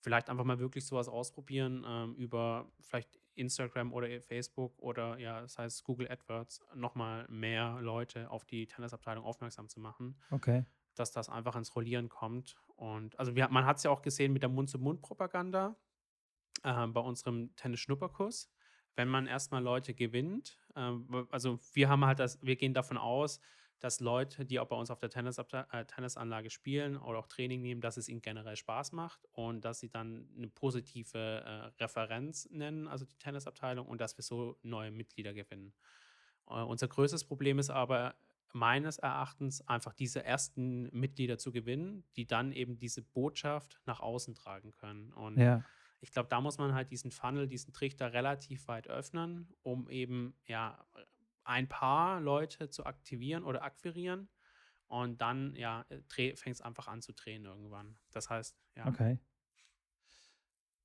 [0.00, 5.58] Vielleicht einfach mal wirklich sowas ausprobieren ähm, über vielleicht Instagram oder Facebook oder ja, das
[5.58, 10.18] heißt Google AdWords, nochmal mehr Leute auf die Tennisabteilung aufmerksam zu machen.
[10.30, 10.64] Okay.
[11.00, 12.56] Dass das einfach ins Rollieren kommt.
[12.76, 15.74] Und also wir, man hat es ja auch gesehen mit der Mund-zu-Mund-Propaganda
[16.62, 18.52] äh, bei unserem Tennis-Schnupperkurs.
[18.96, 20.92] Wenn man erstmal Leute gewinnt, äh,
[21.30, 23.40] also wir haben halt das, wir gehen davon aus,
[23.78, 27.62] dass Leute, die auch bei uns auf der Tennis äh, Tennisanlage spielen oder auch Training
[27.62, 32.46] nehmen, dass es ihnen generell Spaß macht und dass sie dann eine positive äh, Referenz
[32.50, 35.72] nennen, also die Tennisabteilung, und dass wir so neue Mitglieder gewinnen.
[36.46, 38.14] Äh, unser größtes Problem ist aber
[38.52, 44.34] meines Erachtens einfach diese ersten Mitglieder zu gewinnen, die dann eben diese Botschaft nach außen
[44.34, 45.12] tragen können.
[45.12, 45.64] Und ja.
[46.00, 50.34] ich glaube, da muss man halt diesen Funnel, diesen Trichter relativ weit öffnen, um eben
[50.46, 50.84] ja
[51.44, 54.28] ein paar Leute zu aktivieren oder akquirieren
[54.86, 57.96] und dann ja fängt es einfach an zu drehen irgendwann.
[58.10, 58.86] Das heißt, ja.
[58.86, 59.18] Okay.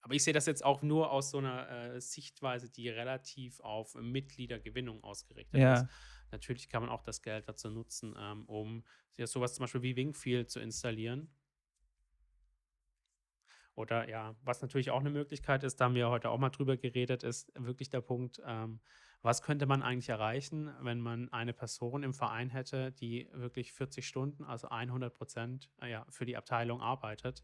[0.01, 3.95] Aber ich sehe das jetzt auch nur aus so einer äh, Sichtweise, die relativ auf
[3.95, 5.73] Mitgliedergewinnung ausgerichtet ja.
[5.73, 5.85] ist.
[6.31, 8.83] Natürlich kann man auch das Geld dazu nutzen, ähm, um
[9.17, 11.29] ja, sowas zum Beispiel wie Wingfield zu installieren.
[13.75, 16.77] Oder ja, was natürlich auch eine Möglichkeit ist, da haben wir heute auch mal drüber
[16.77, 18.79] geredet, ist wirklich der Punkt, ähm,
[19.21, 24.07] was könnte man eigentlich erreichen, wenn man eine Person im Verein hätte, die wirklich 40
[24.07, 27.43] Stunden, also 100 Prozent äh, ja, für die Abteilung arbeitet?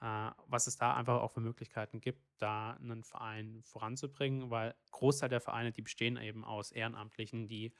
[0.00, 5.28] Äh, was es da einfach auch für Möglichkeiten gibt, da einen Verein voranzubringen, weil Großteil
[5.28, 7.74] der Vereine, die bestehen eben aus Ehrenamtlichen, die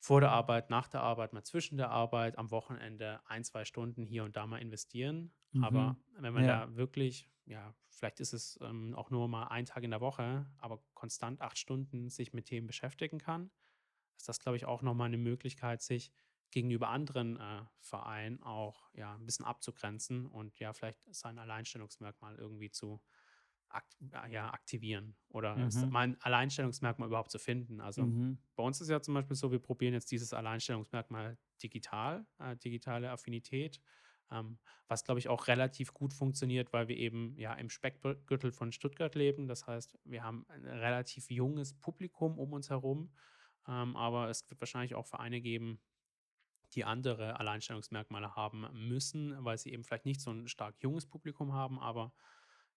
[0.00, 4.06] vor der Arbeit, nach der Arbeit, mal zwischen der Arbeit, am Wochenende ein, zwei Stunden
[4.06, 5.32] hier und da mal investieren.
[5.52, 5.64] Mhm.
[5.64, 6.66] Aber wenn man ja.
[6.66, 10.46] da wirklich, ja, vielleicht ist es ähm, auch nur mal ein Tag in der Woche,
[10.56, 13.50] aber konstant acht Stunden sich mit Themen beschäftigen kann,
[14.16, 16.12] ist das, glaube ich, auch nochmal eine Möglichkeit, sich
[16.50, 22.70] gegenüber anderen äh, Vereinen auch ja, ein bisschen abzugrenzen und ja, vielleicht sein Alleinstellungsmerkmal irgendwie
[22.70, 23.02] zu
[23.70, 23.96] akt
[24.30, 25.90] ja, aktivieren oder mhm.
[25.90, 27.80] mal ein Alleinstellungsmerkmal überhaupt zu finden.
[27.80, 28.38] Also mhm.
[28.56, 33.10] bei uns ist ja zum Beispiel so, wir probieren jetzt dieses Alleinstellungsmerkmal digital, äh, digitale
[33.10, 33.80] Affinität,
[34.30, 34.58] ähm,
[34.88, 39.14] was glaube ich auch relativ gut funktioniert, weil wir eben ja im Speckgürtel von Stuttgart
[39.14, 39.46] leben.
[39.46, 43.12] Das heißt, wir haben ein relativ junges Publikum um uns herum,
[43.68, 45.80] ähm, aber es wird wahrscheinlich auch Vereine geben,
[46.74, 51.52] die andere Alleinstellungsmerkmale haben müssen, weil sie eben vielleicht nicht so ein stark junges Publikum
[51.52, 52.12] haben, aber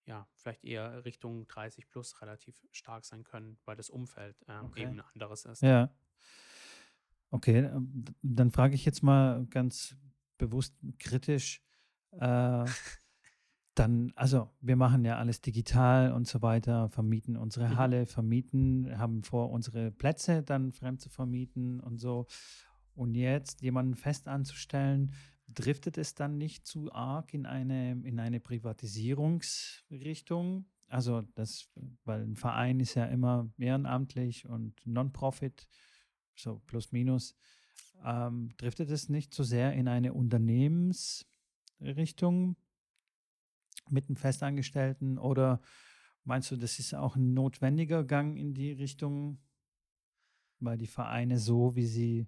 [0.06, 4.84] ja, vielleicht eher Richtung 30 plus relativ stark sein können, weil das Umfeld äh, okay.
[4.84, 5.62] eben ein anderes ist.
[5.62, 5.89] Ja.
[7.32, 9.95] Okay, ähm, dann frage ich jetzt mal ganz
[10.38, 11.62] bewusst kritisch.
[12.12, 12.66] Äh,
[13.76, 17.78] dann, also wir machen ja alles digital und so weiter, vermieten unsere mhm.
[17.78, 22.28] Halle, vermieten, haben vor, unsere Plätze dann fremd zu vermieten und so.
[22.95, 25.14] Und jetzt jemanden fest anzustellen,
[25.47, 30.65] driftet es dann nicht zu arg in eine, in eine Privatisierungsrichtung?
[30.87, 31.67] Also das,
[32.05, 35.67] weil ein Verein ist ja immer ehrenamtlich und Non-Profit,
[36.35, 37.35] so plus minus.
[38.03, 42.55] Ähm, driftet es nicht zu sehr in eine Unternehmensrichtung
[43.89, 45.61] mit einem Festangestellten oder
[46.23, 49.39] meinst du, das ist auch ein notwendiger Gang in die Richtung,
[50.59, 52.27] weil die Vereine so, wie sie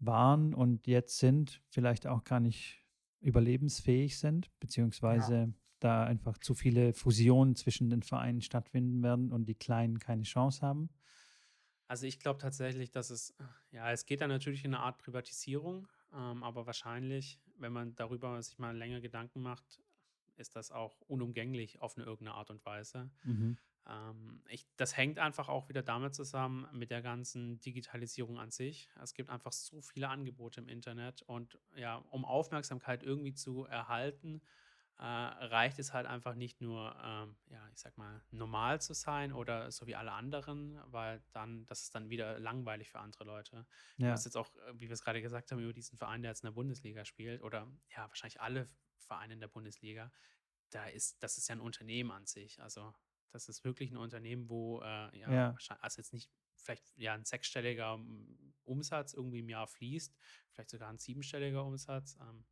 [0.00, 2.84] waren und jetzt sind, vielleicht auch gar nicht
[3.20, 5.48] überlebensfähig sind, beziehungsweise ja.
[5.80, 10.62] da einfach zu viele Fusionen zwischen den Vereinen stattfinden werden und die Kleinen keine Chance
[10.62, 10.88] haben?
[11.88, 13.34] Also ich glaube tatsächlich, dass es,
[13.70, 18.40] ja, es geht da natürlich in eine Art Privatisierung, ähm, aber wahrscheinlich, wenn man darüber
[18.42, 19.80] sich mal länger Gedanken macht,
[20.36, 23.10] ist das auch unumgänglich auf eine irgendeine Art und Weise.
[23.24, 23.56] Mhm.
[23.88, 28.90] Ähm, ich, das hängt einfach auch wieder damit zusammen mit der ganzen Digitalisierung an sich.
[29.02, 34.42] Es gibt einfach so viele Angebote im Internet und ja, um Aufmerksamkeit irgendwie zu erhalten,
[34.98, 39.32] äh, reicht es halt einfach nicht nur, ähm, ja, ich sag mal, normal zu sein
[39.32, 43.64] oder so wie alle anderen, weil dann, das ist dann wieder langweilig für andere Leute.
[43.96, 44.08] Ja.
[44.08, 46.32] Du hast jetzt auch, äh, wie wir es gerade gesagt haben, über diesen Verein, der
[46.32, 48.66] jetzt in der Bundesliga spielt oder ja, wahrscheinlich alle
[48.98, 50.10] Vereine in der Bundesliga,
[50.70, 52.60] da ist, das ist ja ein Unternehmen an sich.
[52.60, 52.92] Also
[53.30, 55.56] das ist wirklich ein Unternehmen, wo äh, ja, ja.
[55.80, 60.14] also jetzt nicht vielleicht ja ein sechsstelliger hm, Umsatz irgendwie im Jahr fließt,
[60.50, 62.16] vielleicht sogar ein siebenstelliger Umsatz.
[62.20, 62.44] Ähm,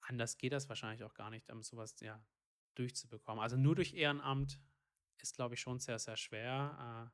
[0.00, 2.22] anders geht das wahrscheinlich auch gar nicht, um sowas ja
[2.74, 3.42] durchzubekommen.
[3.42, 4.60] Also nur durch Ehrenamt
[5.18, 7.10] ist, glaube ich, schon sehr, sehr schwer.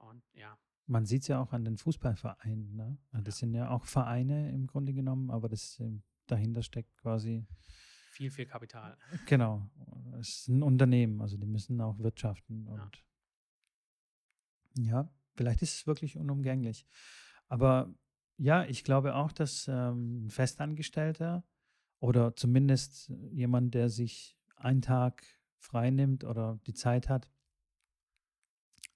[0.00, 0.58] Äh, und ja.
[0.86, 2.74] Man sieht es ja auch an den Fußballvereinen.
[2.74, 2.98] Ne?
[3.12, 3.40] Das ja.
[3.40, 7.46] sind ja auch Vereine im Grunde genommen, aber das ähm, dahinter steckt quasi
[8.10, 8.98] viel, viel Kapital.
[9.26, 9.70] Genau.
[10.18, 12.66] Es ist ein Unternehmen, also die müssen auch wirtschaften.
[12.66, 13.04] Und
[14.76, 16.86] Ja, vielleicht ist es wirklich unumgänglich.
[17.48, 17.94] Aber
[18.36, 21.44] ja, ich glaube auch, dass ähm, ein Festangestellter
[22.00, 25.24] oder zumindest jemand, der sich einen Tag
[25.58, 27.30] frei nimmt oder die Zeit hat,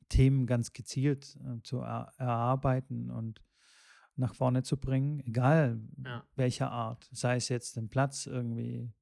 [0.08, 3.42] Themen ganz gezielt äh, zu er erarbeiten und
[4.16, 6.24] nach vorne zu bringen, egal ja.
[6.36, 8.92] welcher Art, sei es jetzt den Platz irgendwie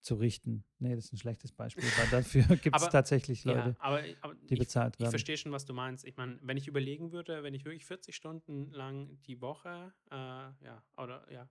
[0.00, 0.64] zu richten.
[0.78, 4.34] Nee, das ist ein schlechtes Beispiel, weil dafür gibt es tatsächlich Leute, ja, aber, aber
[4.34, 5.08] die ich, bezahlt werden.
[5.08, 6.04] Ich verstehe schon, was du meinst.
[6.04, 10.14] Ich meine, wenn ich überlegen würde, wenn ich wirklich 40 Stunden lang die Woche, äh,
[10.14, 11.48] ja, oder ja,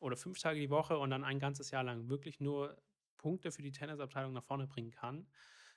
[0.00, 2.76] oder fünf Tage die Woche und dann ein ganzes Jahr lang wirklich nur
[3.16, 5.26] Punkte für die Tennisabteilung nach vorne bringen kann,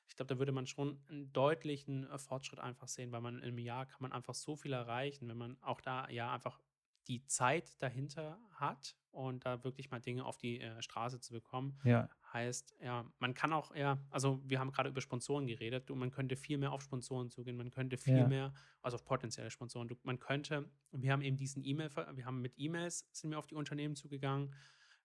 [0.07, 3.57] ich glaube, da würde man schon einen deutlichen äh, Fortschritt einfach sehen, weil man im
[3.57, 6.59] Jahr kann man einfach so viel erreichen, wenn man auch da ja einfach
[7.07, 11.79] die Zeit dahinter hat und da wirklich mal Dinge auf die äh, Straße zu bekommen.
[11.83, 12.09] Ja.
[12.33, 16.11] Heißt, ja, man kann auch, ja, also wir haben gerade über Sponsoren geredet und man
[16.11, 18.27] könnte viel mehr auf Sponsoren zugehen, man könnte viel ja.
[18.27, 22.55] mehr, also auf potenzielle Sponsoren, man könnte, wir haben eben diesen E-Mail, wir haben mit
[22.57, 24.53] E-Mails sind wir auf die Unternehmen zugegangen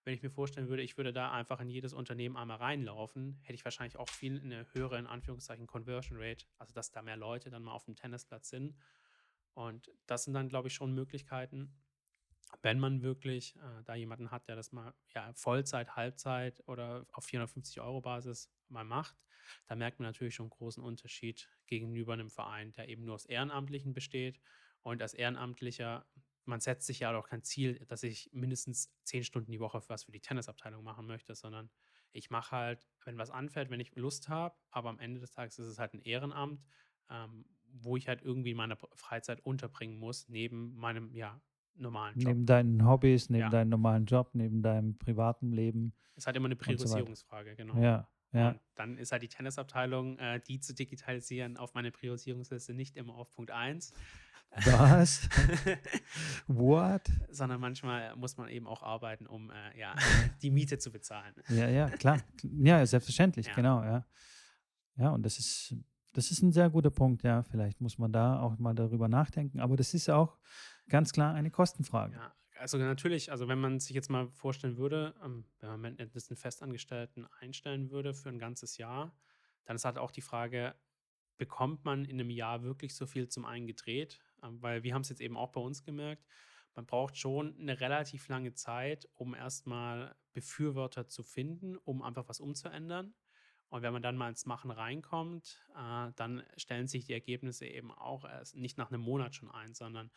[0.03, 3.53] wenn ich mir vorstellen würde, ich würde da einfach in jedes Unternehmen einmal reinlaufen, hätte
[3.53, 7.49] ich wahrscheinlich auch viel eine höhere, in Anführungszeichen, Conversion Rate, also dass da mehr Leute
[7.49, 8.75] dann mal auf dem Tennisplatz sind.
[9.53, 11.75] Und das sind dann, glaube ich, schon Möglichkeiten,
[12.61, 17.25] wenn man wirklich äh, da jemanden hat, der das mal ja, Vollzeit, Halbzeit oder auf
[17.25, 19.15] 450 Euro Basis mal macht,
[19.67, 23.25] da merkt man natürlich schon einen großen Unterschied gegenüber einem Verein, der eben nur aus
[23.25, 24.39] Ehrenamtlichen besteht.
[24.81, 26.05] Und als Ehrenamtlicher
[26.45, 30.03] man setzt sich ja auch kein Ziel, dass ich mindestens zehn Stunden die Woche was
[30.03, 31.69] für die Tennisabteilung machen möchte, sondern
[32.11, 35.59] ich mache halt, wenn was anfällt, wenn ich Lust habe, aber am Ende des Tages
[35.59, 36.61] ist es halt ein Ehrenamt,
[37.09, 41.41] ähm, wo ich halt irgendwie meine Freizeit unterbringen muss, neben meinem, ja,
[41.75, 42.27] normalen Job.
[42.27, 43.49] Neben deinen Hobbys, neben ja.
[43.49, 45.93] deinem normalen Job, neben deinem privaten Leben.
[46.11, 47.75] Es ist halt immer eine Priorisierungsfrage, genau.
[47.81, 48.49] Ja, ja.
[48.49, 53.15] Und dann ist halt die Tennisabteilung, äh, die zu digitalisieren, auf meine Priorisierungsliste nicht immer
[53.15, 53.93] auf Punkt 1.
[54.65, 55.29] Was?
[56.47, 57.03] What?
[57.29, 59.95] Sondern manchmal muss man eben auch arbeiten, um äh, ja,
[60.41, 61.33] die Miete zu bezahlen.
[61.49, 62.21] Ja, ja, klar.
[62.43, 63.53] Ja, selbstverständlich, ja.
[63.53, 64.05] genau, ja.
[64.97, 65.75] Ja, und das ist,
[66.13, 67.43] das ist ein sehr guter Punkt, ja.
[67.43, 69.61] Vielleicht muss man da auch mal darüber nachdenken.
[69.61, 70.37] Aber das ist auch
[70.91, 72.15] ganz klar eine Kostenfrage.
[72.15, 76.11] Ja, also natürlich, also wenn man sich jetzt mal vorstellen würde, ähm, wenn man einen
[76.11, 79.15] Festangestellten einstellen würde für ein ganzes Jahr,
[79.65, 80.75] dann ist halt auch die Frage,
[81.37, 84.21] bekommt man in einem Jahr wirklich so viel zum einen gedreht?
[84.43, 86.23] Ähm, weil wir haben es jetzt eben auch bei uns gemerkt,
[86.75, 92.39] man braucht schon eine relativ lange Zeit, um erstmal Befürworter zu finden, um einfach was
[92.39, 93.13] umzuändern.
[93.69, 97.91] Und wenn man dann mal ins Machen reinkommt, äh, dann stellen sich die Ergebnisse eben
[97.91, 100.11] auch erst nicht nach einem Monat schon ein, sondern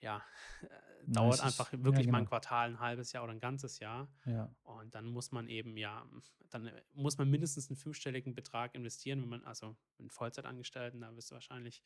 [0.00, 0.22] ja,
[0.62, 0.66] äh,
[1.06, 2.12] dauert ist, einfach wirklich ja, genau.
[2.12, 2.30] mal ein genau.
[2.30, 4.08] Quartal, ein halbes Jahr oder ein ganzes Jahr.
[4.26, 4.54] Ja.
[4.62, 6.06] Und dann muss man eben, ja,
[6.50, 11.30] dann muss man mindestens einen fünfstelligen Betrag investieren, wenn man, also einen Vollzeitangestellten, da wirst
[11.30, 11.82] du wahrscheinlich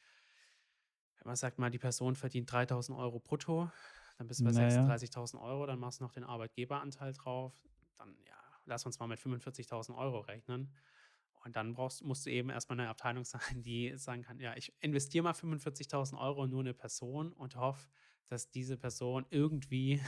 [1.24, 3.70] wenn man sagt mal, die Person verdient 3000 Euro brutto,
[4.18, 4.84] dann bist du bei naja.
[4.84, 7.54] 36.000 Euro, dann machst du noch den Arbeitgeberanteil drauf,
[7.96, 8.36] dann ja,
[8.66, 10.72] lass uns mal mit 45.000 Euro rechnen.
[11.44, 14.72] Und dann brauchst, musst du eben erstmal eine Abteilung sein, die sagen kann, ja, ich
[14.80, 17.88] investiere mal 45.000 Euro in nur eine Person und hoffe,
[18.26, 20.00] dass diese Person irgendwie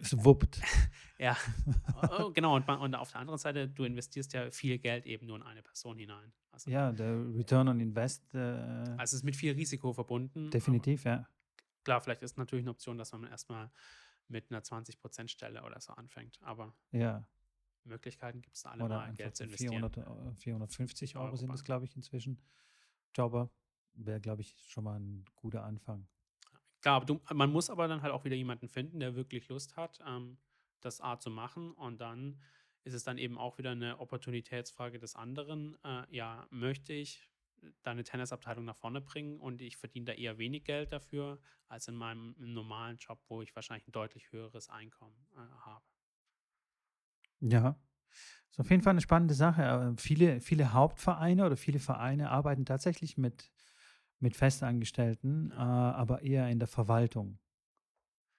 [0.00, 0.60] es wuppt.
[1.18, 1.36] ja,
[2.18, 2.56] oh, genau.
[2.56, 5.62] Und, und, auf der anderen Seite, du investierst ja viel Geld eben nur in eine
[5.62, 6.32] Person hinein.
[6.50, 8.34] Also, ja, der Return on Invest.
[8.34, 10.50] Äh, also es ist mit viel Risiko verbunden.
[10.50, 11.26] Definitiv, ja.
[11.84, 13.70] Klar, vielleicht ist natürlich eine Option, dass man erstmal
[14.28, 16.38] mit einer 20%-Stelle oder so anfängt.
[16.42, 17.24] Aber ja.
[17.84, 19.90] Möglichkeiten gibt es alle oder mal, Geld zu investieren.
[19.92, 22.40] 400, 450 Euro sind es, glaube ich, inzwischen.
[23.14, 23.50] Jobber
[23.94, 26.06] wäre, glaube ich, schon mal ein guter Anfang.
[26.80, 30.00] Klar, du, man muss aber dann halt auch wieder jemanden finden, der wirklich Lust hat,
[30.06, 30.38] ähm,
[30.80, 31.72] das A zu machen.
[31.72, 32.40] Und dann
[32.84, 35.76] ist es dann eben auch wieder eine Opportunitätsfrage des anderen.
[35.84, 37.28] Äh, ja, möchte ich
[37.82, 41.94] deine Tennisabteilung nach vorne bringen und ich verdiene da eher wenig Geld dafür, als in
[41.94, 45.84] meinem normalen Job, wo ich wahrscheinlich ein deutlich höheres Einkommen äh, habe.
[47.42, 47.76] Ja,
[48.50, 49.62] ist auf jeden Fall eine spannende Sache.
[49.62, 53.52] Äh, viele, viele Hauptvereine oder viele Vereine arbeiten tatsächlich mit
[54.22, 57.40] mit Festangestellten, äh, aber eher in der Verwaltung.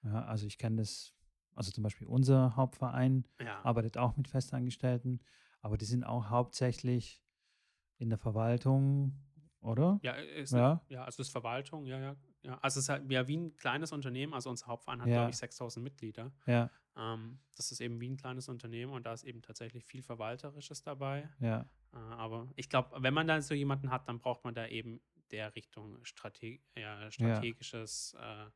[0.02, 1.14] Ja, also ich kenne das,
[1.54, 3.60] also zum Beispiel unser Hauptverein ja.
[3.62, 5.20] arbeitet auch mit Festangestellten,
[5.60, 7.22] aber die sind auch hauptsächlich
[7.98, 9.12] in der Verwaltung,
[9.60, 10.00] oder?
[10.02, 10.80] Ja, ist, ja.
[10.88, 12.16] ja also es ist Verwaltung, ja, ja.
[12.44, 12.58] Ja.
[12.60, 15.14] Also es ist halt ja, wie ein kleines Unternehmen, also unser Hauptverein hat, ja.
[15.14, 16.32] glaube ich, 6000 Mitglieder.
[16.46, 16.70] Ja.
[16.96, 20.82] Ähm, das ist eben wie ein kleines Unternehmen und da ist eben tatsächlich viel Verwalterisches
[20.82, 21.28] dabei.
[21.40, 21.62] Ja.
[21.92, 25.00] Äh, aber ich glaube, wenn man da so jemanden hat, dann braucht man da eben
[25.30, 28.14] der Richtung Strate ja, strategisches.
[28.20, 28.50] Äh,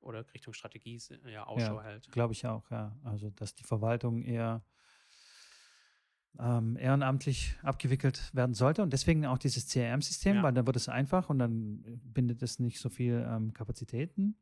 [0.00, 2.10] oder Richtung Strategie ja, Ausschau hält.
[2.12, 2.96] Glaube ich auch, ja.
[3.02, 4.62] Also, dass die Verwaltung eher
[6.38, 8.82] ähm, ehrenamtlich abgewickelt werden sollte.
[8.82, 10.42] Und deswegen auch dieses CRM-System, Ja.
[10.44, 14.36] weil dann wird es einfach und dann bindet es nicht so viel ähm, Kapazitäten.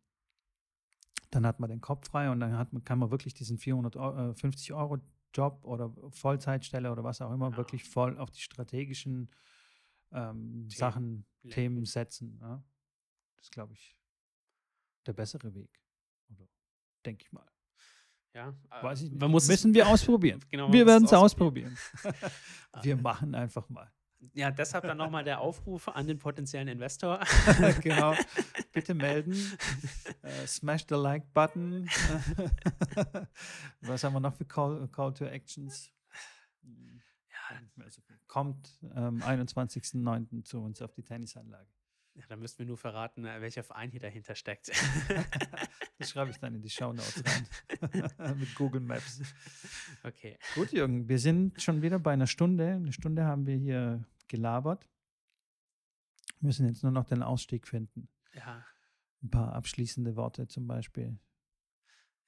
[1.30, 4.72] Dann hat man den Kopf frei und dann hat man, kann man wirklich diesen 450
[4.74, 4.98] Euro
[5.34, 7.56] Job oder Vollzeitstelle oder was auch immer Ja.
[7.56, 9.30] wirklich voll auf die strategischen
[10.12, 11.50] ähm, Sachen, lenken.
[11.54, 12.38] Themen setzen.
[12.40, 12.62] Ja?
[13.36, 13.96] Das ist, glaube ich,
[15.06, 15.80] der bessere Weg.
[16.30, 16.46] Oder
[17.04, 17.46] denke ich mal.
[18.36, 19.48] Ja, äh, Weiß ich nicht.
[19.48, 20.40] Müssen wir ausprobieren.
[20.50, 21.76] Genau, wir werden es ausprobieren.
[22.82, 23.90] wir machen einfach mal.
[24.34, 27.20] Ja, deshalb dann nochmal der Aufruf an den potenziellen Investor.
[27.82, 28.14] genau.
[28.72, 29.32] Bitte melden.
[30.22, 31.88] Äh, smash the Like-Button.
[33.80, 35.90] Was haben wir noch für Call, Call to Actions?
[36.62, 38.18] Ja, Nicht mehr so viel.
[38.26, 40.44] Kommt am 21.09.
[40.44, 41.75] zu uns auf die Tennisanlage.
[42.16, 44.70] Ja, da müssten wir nur verraten, äh, welcher Verein hier dahinter steckt.
[45.98, 48.36] Das schreibe ich dann in die Shownotes rein.
[48.38, 49.22] Mit Google Maps.
[50.04, 50.38] okay.
[50.54, 52.74] Gut, Jürgen, wir sind schon wieder bei einer Stunde.
[52.74, 54.86] Eine Stunde haben wir hier gelabert.
[56.40, 58.10] Müssen jetzt nur noch den Ausstieg finden.
[58.34, 58.62] Ja.
[59.22, 61.18] Ein paar abschließende Worte zum Beispiel.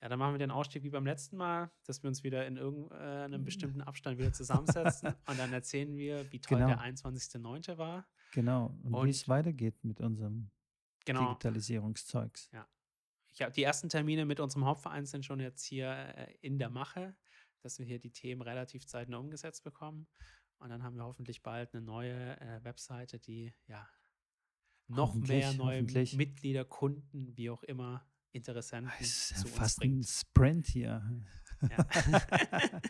[0.01, 2.57] Ja, dann machen wir den Ausstieg wie beim letzten Mal, dass wir uns wieder in
[2.57, 6.69] irgendeinem bestimmten Abstand wieder zusammensetzen und dann erzählen wir, wie toll Genau.
[6.69, 7.77] der 21.09.
[7.77, 8.07] war.
[8.33, 8.77] Genau.
[8.83, 10.51] Und, Und- wie es weitergeht mit unserem
[11.05, 11.29] Genau.
[11.29, 12.51] Digitalisierungszeugs.
[13.33, 16.69] Ich hab, die ersten Termine mit unserem Hauptverein sind schon jetzt hier äh, in der
[16.71, 17.17] Mache,
[17.63, 20.07] dass wir hier die Themen relativ zeitnah umgesetzt bekommen.
[20.59, 23.89] Und dann haben wir hoffentlich bald eine neue äh, Webseite, die ja
[24.89, 25.83] noch mehr neue.
[25.83, 31.03] Mitglieder, Kunden, wie auch immer, Interessenten Es ist zu ja fast ein Sprint hier.
[31.63, 31.87] Ja.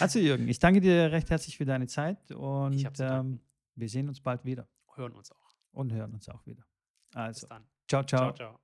[0.00, 3.40] also Jürgen, ich danke dir recht herzlich für deine Zeit und habe ähm.
[3.74, 5.56] Wir sehen uns bald wieder Hören uns auch.
[5.72, 6.64] und hören uns auch wieder.
[7.10, 7.66] Bis Also, dann.
[7.88, 8.32] ciao, ciao.
[8.32, 8.34] ciao.
[8.34, 8.63] ciao.